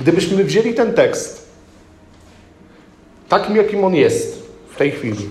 [0.00, 1.48] Gdybyśmy wzięli ten tekst
[3.28, 5.28] takim, jakim on jest w tej chwili,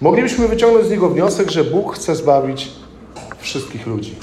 [0.00, 2.70] moglibyśmy wyciągnąć z niego wniosek, że Bóg chce zbawić
[3.38, 4.14] wszystkich ludzi.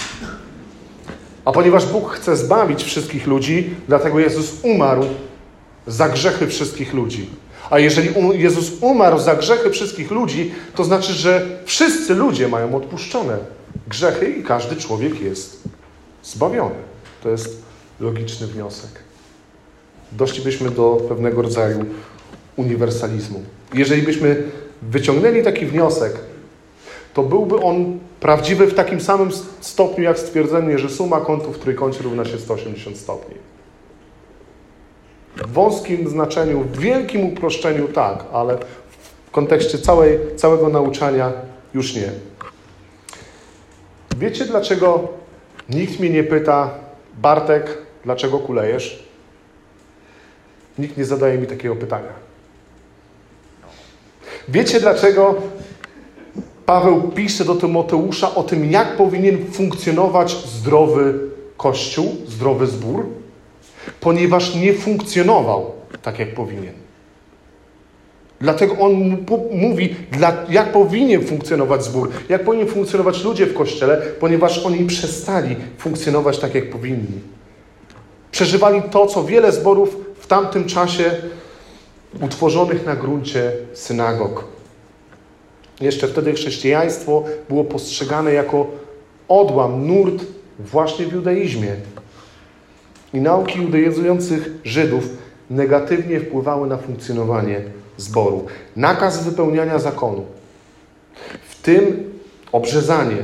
[1.45, 5.05] A ponieważ Bóg chce zbawić wszystkich ludzi, dlatego Jezus umarł
[5.87, 7.29] za grzechy wszystkich ludzi.
[7.69, 13.37] A jeżeli Jezus umarł za grzechy wszystkich ludzi, to znaczy, że wszyscy ludzie mają odpuszczone
[13.87, 15.63] grzechy i każdy człowiek jest
[16.23, 16.75] zbawiony.
[17.23, 17.61] To jest
[17.99, 18.89] logiczny wniosek.
[20.11, 21.85] Doszlibyśmy do pewnego rodzaju
[22.55, 23.43] uniwersalizmu.
[23.73, 24.43] Jeżeli byśmy
[24.81, 26.13] wyciągnęli taki wniosek,
[27.13, 29.29] to byłby on prawdziwy w takim samym
[29.61, 33.35] stopniu, jak stwierdzenie, że suma kątów w trójkącie równa się 180 stopni.
[35.35, 38.57] W wąskim znaczeniu, w wielkim uproszczeniu tak, ale
[39.27, 41.31] w kontekście całej, całego nauczania
[41.73, 42.09] już nie.
[44.17, 45.07] Wiecie dlaczego
[45.69, 46.69] nikt mnie nie pyta,
[47.21, 49.03] Bartek, dlaczego kulejesz?
[50.79, 52.24] Nikt nie zadaje mi takiego pytania.
[54.49, 55.35] Wiecie dlaczego
[56.65, 61.19] Paweł pisze do Tymoteusza o tym, jak powinien funkcjonować zdrowy
[61.57, 63.05] kościół, zdrowy zbór?
[63.99, 66.73] Ponieważ nie funkcjonował tak, jak powinien.
[68.39, 69.17] Dlatego on
[69.51, 69.95] mówi,
[70.49, 76.55] jak powinien funkcjonować zbór, jak powinien funkcjonować ludzie w kościele, ponieważ oni przestali funkcjonować tak,
[76.55, 77.19] jak powinni.
[78.31, 81.11] Przeżywali to, co wiele zborów w tamtym czasie
[82.21, 84.43] utworzonych na gruncie synagog.
[85.81, 88.67] Jeszcze wtedy chrześcijaństwo było postrzegane jako
[89.27, 90.25] odłam, nurt
[90.59, 91.75] właśnie w judaizmie.
[93.13, 95.03] I nauki judaizujących Żydów
[95.49, 97.61] negatywnie wpływały na funkcjonowanie
[97.97, 98.45] zboru.
[98.75, 100.25] Nakaz wypełniania zakonu,
[101.49, 102.11] w tym
[102.51, 103.23] obrzezanie,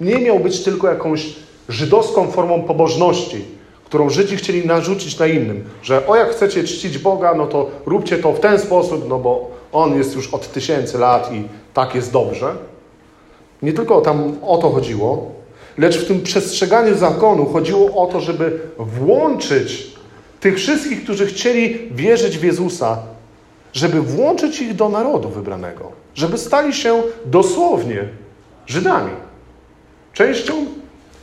[0.00, 1.36] nie miał być tylko jakąś
[1.68, 3.44] żydowską formą pobożności,
[3.90, 8.18] którą Żydzi chcieli narzucić na innym, że o jak chcecie czcić Boga, no to róbcie
[8.18, 12.12] to w ten sposób, no bo On jest już od tysięcy lat i tak jest
[12.12, 12.54] dobrze.
[13.62, 15.32] Nie tylko tam o to chodziło,
[15.78, 19.92] lecz w tym przestrzeganiu zakonu chodziło o to, żeby włączyć
[20.40, 22.98] tych wszystkich, którzy chcieli wierzyć w Jezusa,
[23.72, 28.04] żeby włączyć ich do narodu wybranego, żeby stali się dosłownie
[28.66, 29.12] Żydami,
[30.12, 30.79] częścią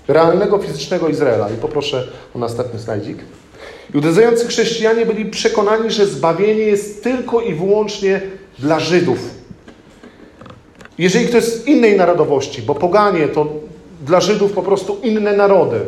[0.08, 1.50] realnego fizycznego Izraela.
[1.50, 3.18] I poproszę o następny slajdzik.
[3.94, 8.22] Judyzujący chrześcijanie byli przekonani, że zbawienie jest tylko i wyłącznie
[8.60, 9.20] dla Żydów.
[10.98, 13.48] Jeżeli ktoś z innej narodowości, bo poganie to
[14.02, 15.80] dla Żydów po prostu inne narody.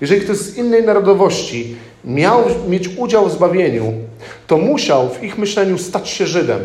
[0.00, 3.92] Jeżeli ktoś z innej narodowości miał mieć udział w zbawieniu,
[4.46, 6.60] to musiał w ich myśleniu stać się Żydem.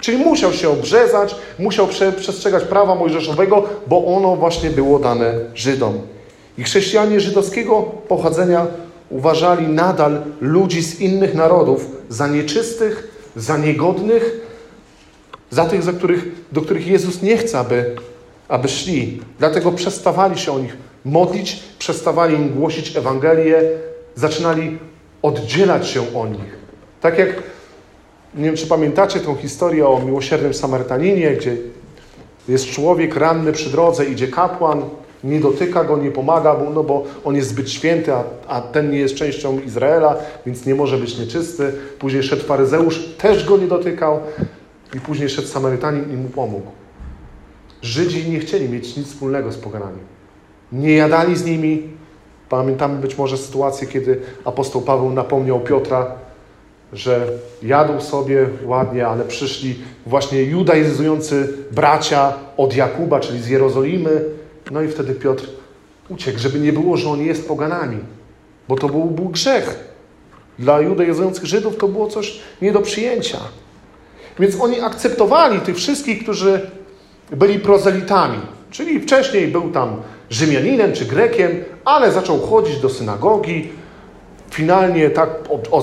[0.00, 6.13] Czyli musiał się obrzezać, musiał prze, przestrzegać prawa mojżeszowego, bo ono właśnie było dane Żydom.
[6.58, 8.66] I chrześcijanie żydowskiego pochodzenia
[9.10, 14.40] uważali nadal ludzi z innych narodów za nieczystych, za niegodnych,
[15.50, 17.96] za tych, za których, do których Jezus nie chce, aby,
[18.48, 19.20] aby szli.
[19.38, 23.62] Dlatego przestawali się o nich modlić, przestawali im głosić Ewangelię,
[24.14, 24.78] zaczynali
[25.22, 26.58] oddzielać się od nich.
[27.00, 27.42] Tak jak,
[28.34, 31.56] nie wiem czy pamiętacie tą historię o miłosiernym Samarytaninie, gdzie
[32.48, 34.82] jest człowiek ranny przy drodze, idzie kapłan,
[35.24, 38.90] nie dotyka go, nie pomaga mu, no bo on jest zbyt święty, a, a ten
[38.90, 41.72] nie jest częścią Izraela, więc nie może być nieczysty.
[41.98, 44.20] Później szedł faryzeusz, też go nie dotykał
[44.94, 46.70] i później szedł Samarytanin i mu pomógł.
[47.82, 49.98] Żydzi nie chcieli mieć nic wspólnego z poganami.
[50.72, 51.82] Nie jadali z nimi.
[52.48, 56.06] Pamiętamy być może sytuację, kiedy apostoł Paweł napomniał Piotra,
[56.92, 57.28] że
[57.62, 64.24] jadł sobie ładnie, ale przyszli właśnie judaizujący bracia od Jakuba, czyli z Jerozolimy,
[64.70, 65.46] no i wtedy Piotr
[66.08, 67.98] uciekł, żeby nie było, że on jest poganami,
[68.68, 69.94] bo to był, był grzech.
[70.58, 73.38] Dla judaizujących Żydów to było coś nie do przyjęcia.
[74.38, 76.70] Więc oni akceptowali tych wszystkich, którzy
[77.30, 78.38] byli prozelitami.
[78.70, 81.50] Czyli wcześniej był tam Rzymianinem czy Grekiem,
[81.84, 83.68] ale zaczął chodzić do synagogi.
[84.50, 85.30] Finalnie tak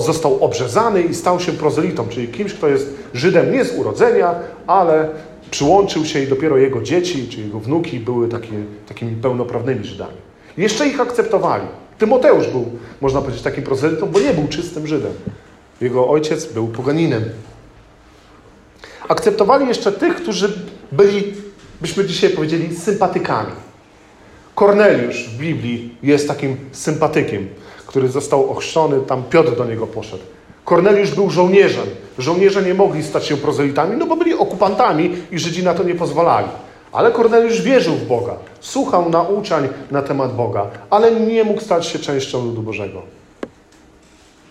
[0.00, 4.34] został obrzezany i stał się prozelitą, czyli kimś, kto jest Żydem nie z urodzenia,
[4.66, 5.08] ale
[5.52, 8.52] przyłączył się i dopiero jego dzieci, czy jego wnuki były takie,
[8.88, 10.16] takimi pełnoprawnymi Żydami.
[10.56, 11.64] Jeszcze ich akceptowali.
[11.98, 15.12] Tymoteusz był, można powiedzieć, takim prozelitą, bo nie był czystym Żydem.
[15.80, 17.24] Jego ojciec był poganinem.
[19.08, 20.52] Akceptowali jeszcze tych, którzy
[20.92, 21.34] byli,
[21.80, 23.52] byśmy dzisiaj powiedzieli, sympatykami.
[24.54, 27.48] Korneliusz w Biblii jest takim sympatykiem,
[27.86, 30.22] który został ochrzczony, tam Piotr do niego poszedł.
[30.64, 31.86] Korneliusz był żołnierzem.
[32.18, 35.94] Żołnierze nie mogli stać się prozelitami, no bo byli okupantami i Żydzi na to nie
[35.94, 36.48] pozwalali.
[36.92, 41.98] Ale Korneliusz wierzył w Boga, słuchał nauczań na temat Boga, ale nie mógł stać się
[41.98, 43.02] częścią ludu Bożego.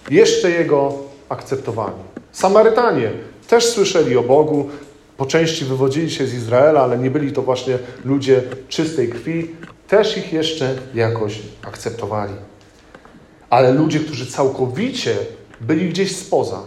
[0.10, 0.94] Jeszcze jego
[1.30, 1.96] akceptowali.
[2.32, 3.12] Samarytanie
[3.48, 4.70] też słyszeli o Bogu,
[5.18, 9.56] po części wywodzili się z Izraela, ale nie byli to właśnie ludzie czystej krwi,
[9.88, 12.34] też ich jeszcze jakoś akceptowali.
[13.50, 15.16] Ale ludzie, którzy całkowicie
[15.62, 16.60] byli gdzieś spoza.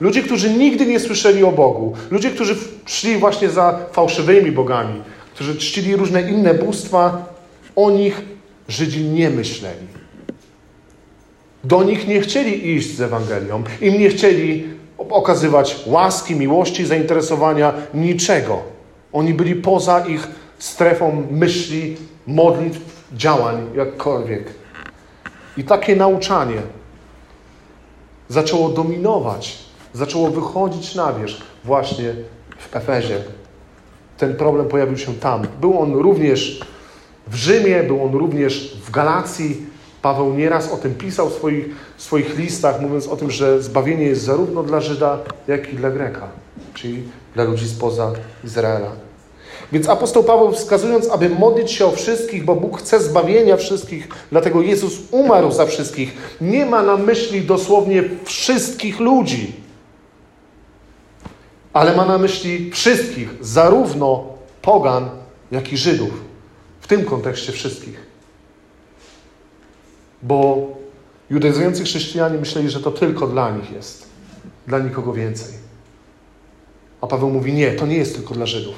[0.00, 1.94] Ludzie, którzy nigdy nie słyszeli o Bogu.
[2.10, 5.02] Ludzie, którzy szli właśnie za fałszywymi bogami,
[5.34, 7.34] którzy czcili różne inne bóstwa,
[7.76, 8.22] o nich
[8.68, 9.86] Żydzi nie myśleli.
[11.64, 13.62] Do nich nie chcieli iść z Ewangelią.
[13.80, 14.66] Im nie chcieli
[14.98, 18.62] okazywać łaski, miłości, zainteresowania, niczego.
[19.12, 20.28] Oni byli poza ich
[20.58, 21.96] strefą myśli,
[22.26, 22.80] modlitw,
[23.12, 24.44] działań, jakkolwiek.
[25.56, 26.62] I takie nauczanie
[28.28, 29.58] zaczęło dominować,
[29.92, 32.14] zaczęło wychodzić na wierzch właśnie
[32.58, 33.16] w Efezie.
[34.18, 35.46] Ten problem pojawił się tam.
[35.60, 36.60] Był on również
[37.26, 39.66] w Rzymie, był on również w Galacji.
[40.02, 41.66] Paweł nieraz o tym pisał w swoich,
[41.96, 45.18] w swoich listach, mówiąc o tym, że zbawienie jest zarówno dla Żyda,
[45.48, 46.28] jak i dla Greka.
[46.74, 47.02] czyli
[47.34, 48.12] dla ludzi spoza
[48.44, 48.90] Izraela.
[49.72, 54.62] Więc apostoł Paweł wskazując, aby modlić się o wszystkich, bo Bóg chce zbawienia wszystkich, dlatego
[54.62, 59.52] Jezus umarł za wszystkich, nie ma na myśli dosłownie wszystkich ludzi,
[61.72, 64.24] ale ma na myśli wszystkich, zarówno
[64.62, 65.10] pogan,
[65.50, 66.10] jak i Żydów.
[66.80, 68.06] W tym kontekście wszystkich.
[70.22, 70.68] Bo
[71.30, 74.06] judaizujący chrześcijanie myśleli, że to tylko dla nich jest,
[74.66, 75.54] dla nikogo więcej.
[77.00, 78.74] A Paweł mówi: Nie, to nie jest tylko dla Żydów.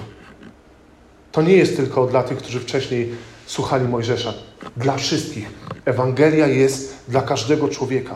[1.33, 3.15] To nie jest tylko dla tych, którzy wcześniej
[3.47, 4.35] słuchali Mojżesza.
[4.77, 5.51] Dla wszystkich.
[5.85, 8.15] Ewangelia jest dla każdego człowieka.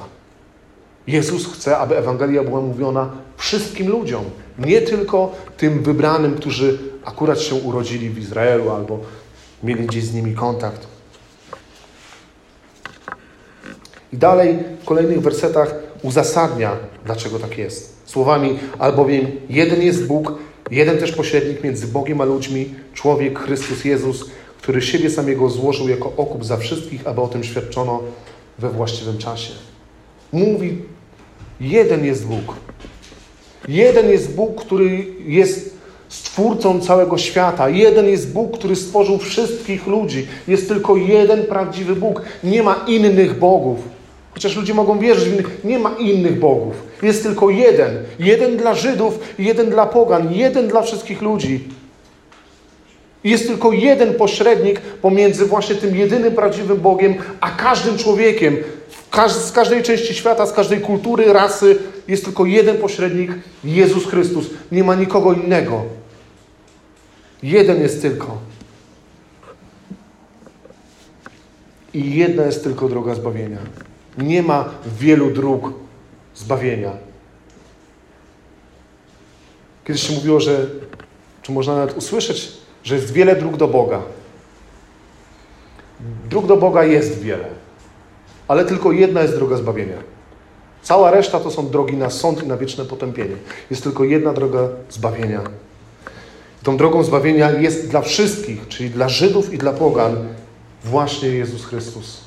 [1.07, 4.24] Jezus chce, aby Ewangelia była mówiona wszystkim ludziom,
[4.59, 9.00] nie tylko tym wybranym, którzy akurat się urodzili w Izraelu albo
[9.62, 10.86] mieli gdzieś z nimi kontakt.
[14.12, 17.96] I dalej w kolejnych wersetach uzasadnia, dlaczego tak jest.
[18.04, 20.38] Słowami, albowiem jeden jest Bóg,
[20.70, 24.24] jeden też pośrednik między Bogiem a ludźmi, człowiek Chrystus Jezus,
[24.62, 28.02] który siebie samego złożył jako okup za wszystkich, aby o tym świadczono
[28.59, 29.52] we właściwym czasie.
[30.32, 30.82] Mówi,
[31.61, 32.54] jeden jest Bóg.
[33.68, 35.76] Jeden jest Bóg, który jest
[36.08, 37.68] stwórcą całego świata.
[37.68, 40.26] Jeden jest Bóg, który stworzył wszystkich ludzi.
[40.48, 42.22] Jest tylko jeden prawdziwy Bóg.
[42.44, 43.78] Nie ma innych bogów.
[44.34, 46.74] Chociaż ludzie mogą wierzyć w innych, nie ma innych bogów.
[47.02, 47.90] Jest tylko jeden.
[48.18, 51.64] Jeden dla Żydów, jeden dla pogan, jeden dla wszystkich ludzi.
[53.24, 58.56] Jest tylko jeden pośrednik pomiędzy właśnie tym jedynym prawdziwym Bogiem, a każdym człowiekiem.
[59.28, 61.78] Z każdej części świata, z każdej kultury, rasy
[62.09, 63.32] jest tylko jeden pośrednik
[63.64, 64.50] Jezus Chrystus.
[64.72, 65.84] Nie ma nikogo innego.
[67.42, 68.38] Jeden jest tylko.
[71.94, 73.59] I jedna jest tylko droga zbawienia.
[74.18, 75.72] Nie ma wielu dróg
[76.34, 76.92] zbawienia.
[79.84, 80.66] Kiedyś się mówiło, że,
[81.42, 82.52] czy można nawet usłyszeć,
[82.84, 84.02] że jest wiele dróg do Boga.
[86.30, 87.48] Dróg do Boga jest wiele,
[88.48, 90.15] ale tylko jedna jest droga zbawienia.
[90.87, 93.37] Cała reszta to są drogi na sąd i na wieczne potępienie.
[93.70, 95.41] Jest tylko jedna droga zbawienia.
[96.62, 100.16] Tą drogą zbawienia jest dla wszystkich, czyli dla Żydów i dla Pogan,
[100.84, 102.20] właśnie Jezus Chrystus.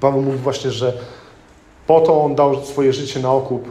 [0.00, 0.92] Paweł mówi właśnie, że
[1.86, 3.68] po to On dał swoje życie na okup,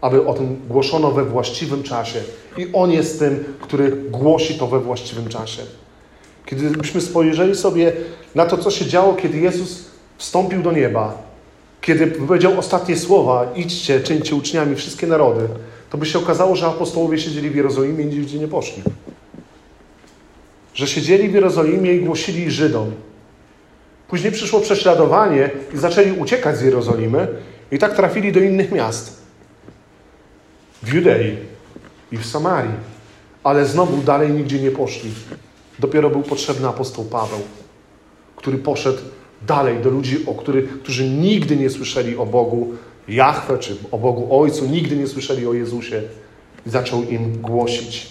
[0.00, 2.22] aby o tym głoszono we właściwym czasie.
[2.56, 5.62] I On jest tym, który głosi to we właściwym czasie.
[6.46, 7.92] Kiedy byśmy spojrzeli sobie
[8.34, 9.90] na to, co się działo, kiedy Jezus
[10.20, 11.22] wstąpił do nieba,
[11.80, 15.48] kiedy powiedział ostatnie słowa, idźcie, czyńcie uczniami wszystkie narody,
[15.90, 18.82] to by się okazało, że apostołowie siedzieli w Jerozolimie i nigdzie nie poszli.
[20.74, 22.92] Że siedzieli w Jerozolimie i głosili Żydom.
[24.08, 27.28] Później przyszło prześladowanie i zaczęli uciekać z Jerozolimy
[27.72, 29.22] i tak trafili do innych miast.
[30.82, 31.36] W Judei
[32.12, 32.74] i w Samarii.
[33.44, 35.10] Ale znowu dalej nigdzie nie poszli.
[35.78, 37.40] Dopiero był potrzebny apostoł Paweł,
[38.36, 38.98] który poszedł
[39.46, 42.72] dalej do ludzi, o których, którzy nigdy nie słyszeli o Bogu
[43.08, 46.02] Jahwe, czy o Bogu Ojcu, nigdy nie słyszeli o Jezusie
[46.66, 48.06] i zaczął im głosić.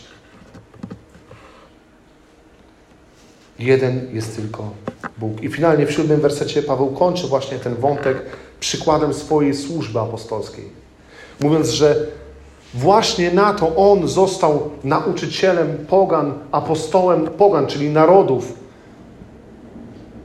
[3.60, 4.72] Jeden jest tylko
[5.18, 5.44] Bóg.
[5.44, 8.26] I finalnie w siódmym wersecie Paweł kończy właśnie ten wątek
[8.60, 10.66] przykładem swojej służby apostolskiej.
[11.40, 12.08] Mówiąc, że
[12.74, 18.54] właśnie na to on został nauczycielem pogan, apostołem pogan, czyli narodów.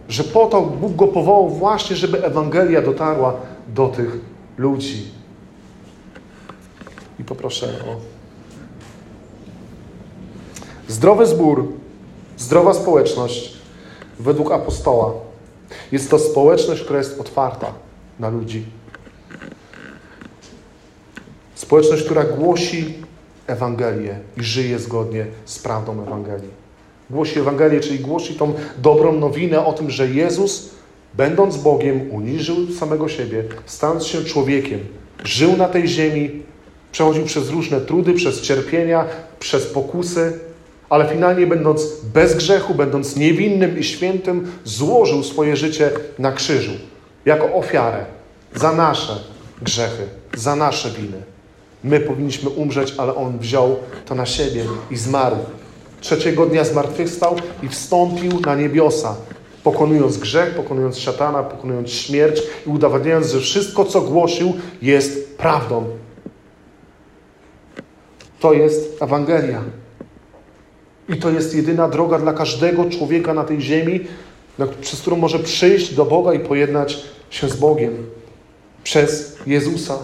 [0.09, 3.35] Że po to Bóg go powołał właśnie, żeby Ewangelia dotarła
[3.69, 4.19] do tych
[4.57, 5.09] ludzi.
[7.19, 8.15] I poproszę o
[10.89, 11.73] zdrowy zbór,
[12.37, 13.57] zdrowa społeczność
[14.21, 15.13] według apostoła.
[15.93, 17.73] Jest to społeczność, która jest otwarta
[18.19, 18.67] na ludzi.
[21.55, 22.95] Społeczność, która głosi
[23.47, 26.64] Ewangelię i żyje zgodnie z prawdą Ewangelii.
[27.11, 30.71] Głosi Ewangelię, czyli głosi tą dobrą nowinę o tym, że Jezus
[31.15, 34.81] będąc Bogiem, uniżył samego siebie, stając się człowiekiem,
[35.25, 36.43] żył na tej ziemi,
[36.93, 39.05] przechodził przez różne trudy, przez cierpienia,
[39.39, 40.39] przez pokusy,
[40.89, 41.83] ale finalnie, będąc
[42.15, 46.73] bez grzechu, będąc niewinnym i świętym, złożył swoje życie na krzyżu
[47.25, 48.05] jako ofiarę
[48.55, 49.21] za nasze
[49.63, 50.03] grzechy,
[50.37, 51.23] za nasze winy.
[51.85, 53.77] My powinniśmy umrzeć, ale On wziął
[54.07, 55.37] to na siebie i zmarł.
[56.05, 59.17] Trzeciego dnia zmartwychwstał i wstąpił na niebiosa,
[59.63, 64.53] pokonując grzech, pokonując szatana, pokonując śmierć i udowadniając, że wszystko, co głosił,
[64.83, 65.85] jest prawdą.
[68.41, 69.63] To jest Ewangelia.
[71.09, 74.01] I to jest jedyna droga dla każdego człowieka na tej ziemi,
[74.81, 78.07] przez którą może przyjść do Boga i pojednać się z Bogiem.
[78.83, 79.99] Przez Jezusa.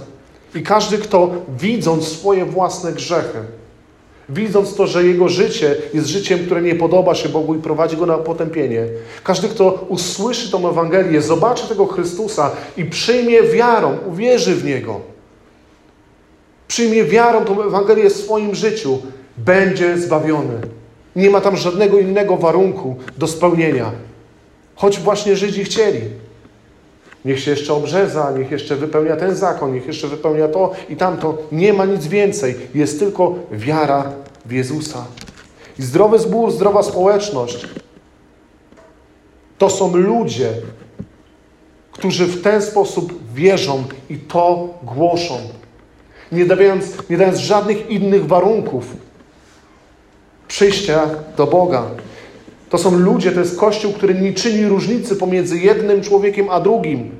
[0.54, 3.38] I każdy, kto widząc swoje własne grzechy,
[4.34, 8.06] widząc to, że jego życie jest życiem, które nie podoba się Bogu i prowadzi go
[8.06, 8.86] na potępienie,
[9.24, 15.00] każdy, kto usłyszy tą Ewangelię, zobaczy tego Chrystusa i przyjmie wiarą, uwierzy w Niego,
[16.68, 18.98] przyjmie wiarą tą Ewangelię w swoim życiu,
[19.36, 20.60] będzie zbawiony.
[21.16, 23.90] Nie ma tam żadnego innego warunku do spełnienia.
[24.74, 26.00] Choć właśnie Żydzi chcieli.
[27.24, 31.38] Niech się jeszcze obrzeza, niech jeszcze wypełnia ten zakon, niech jeszcze wypełnia to i tamto.
[31.52, 32.54] Nie ma nic więcej.
[32.74, 34.12] Jest tylko wiara
[34.44, 35.06] w Jezusa.
[35.78, 37.66] I zdrowy zbór, zdrowa społeczność
[39.58, 40.52] to są ludzie,
[41.92, 45.38] którzy w ten sposób wierzą i to głoszą.
[46.32, 48.96] Nie dając, nie dając żadnych innych warunków
[50.48, 51.84] przyjścia do Boga.
[52.70, 57.10] To są ludzie, to jest Kościół, który nie czyni różnicy pomiędzy jednym człowiekiem a drugim.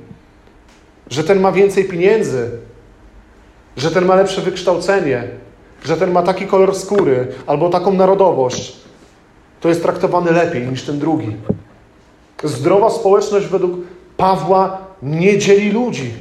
[1.09, 2.49] Że ten ma więcej pieniędzy,
[3.77, 5.27] że ten ma lepsze wykształcenie,
[5.83, 8.75] że ten ma taki kolor skóry albo taką narodowość.
[9.61, 11.35] To jest traktowany lepiej niż ten drugi.
[12.43, 13.71] Zdrowa społeczność według
[14.17, 16.13] Pawła nie dzieli ludzi.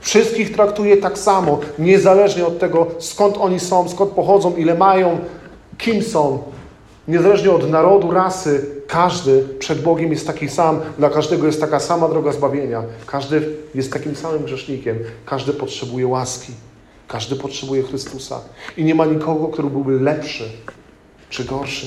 [0.00, 5.18] Wszystkich traktuje tak samo, niezależnie od tego, skąd oni są, skąd pochodzą, ile mają,
[5.78, 6.42] kim są.
[7.08, 12.08] Niezależnie od narodu, rasy, każdy przed Bogiem jest taki sam, dla każdego jest taka sama
[12.08, 12.82] droga zbawienia.
[13.06, 16.52] Każdy jest takim samym grzesznikiem, każdy potrzebuje łaski,
[17.08, 18.40] każdy potrzebuje Chrystusa.
[18.76, 20.44] I nie ma nikogo, który byłby lepszy
[21.30, 21.86] czy gorszy.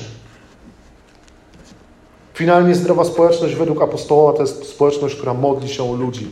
[2.34, 6.30] Finalnie zdrowa społeczność według apostoła to jest społeczność, która modli się o ludzi,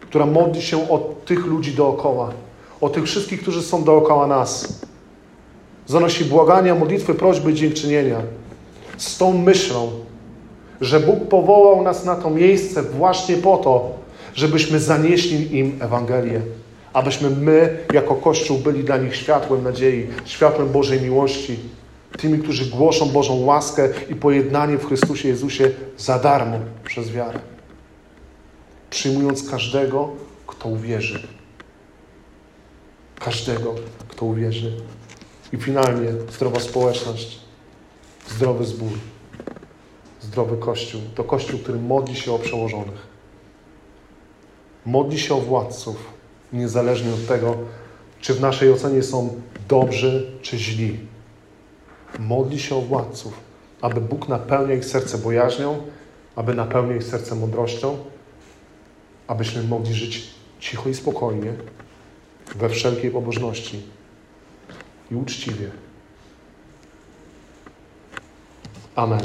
[0.00, 2.32] która modli się o tych ludzi dookoła,
[2.80, 4.80] o tych wszystkich, którzy są dookoła nas
[5.88, 8.22] zanosi błagania, modlitwy, prośby, dziękczynienia.
[8.96, 9.90] Z tą myślą,
[10.80, 13.90] że Bóg powołał nas na to miejsce właśnie po to,
[14.34, 16.40] żebyśmy zanieśli im Ewangelię.
[16.92, 21.58] Abyśmy my, jako Kościół, byli dla nich światłem nadziei, światłem Bożej miłości.
[22.18, 27.40] Tymi, którzy głoszą Bożą łaskę i pojednanie w Chrystusie Jezusie za darmo przez wiarę.
[28.90, 30.08] Przyjmując każdego,
[30.46, 31.28] kto uwierzy.
[33.18, 33.74] Każdego,
[34.08, 34.72] kto uwierzy.
[35.52, 37.38] I finalnie zdrowa społeczność,
[38.28, 38.92] zdrowy zbór,
[40.20, 41.00] zdrowy Kościół.
[41.14, 43.08] To Kościół, który modli się o przełożonych.
[44.86, 46.17] Modli się o władców,
[46.52, 47.56] niezależnie od tego,
[48.20, 50.98] czy w naszej ocenie są dobrzy czy źli.
[52.18, 53.40] Modli się o władców,
[53.80, 55.82] aby Bóg napełniał ich serce bojaźnią,
[56.36, 57.98] aby napełniał ich serce mądrością,
[59.26, 60.30] abyśmy mogli żyć
[60.60, 61.54] cicho i spokojnie,
[62.56, 63.82] we wszelkiej pobożności
[65.10, 65.70] i uczciwie.
[68.94, 69.20] Amen.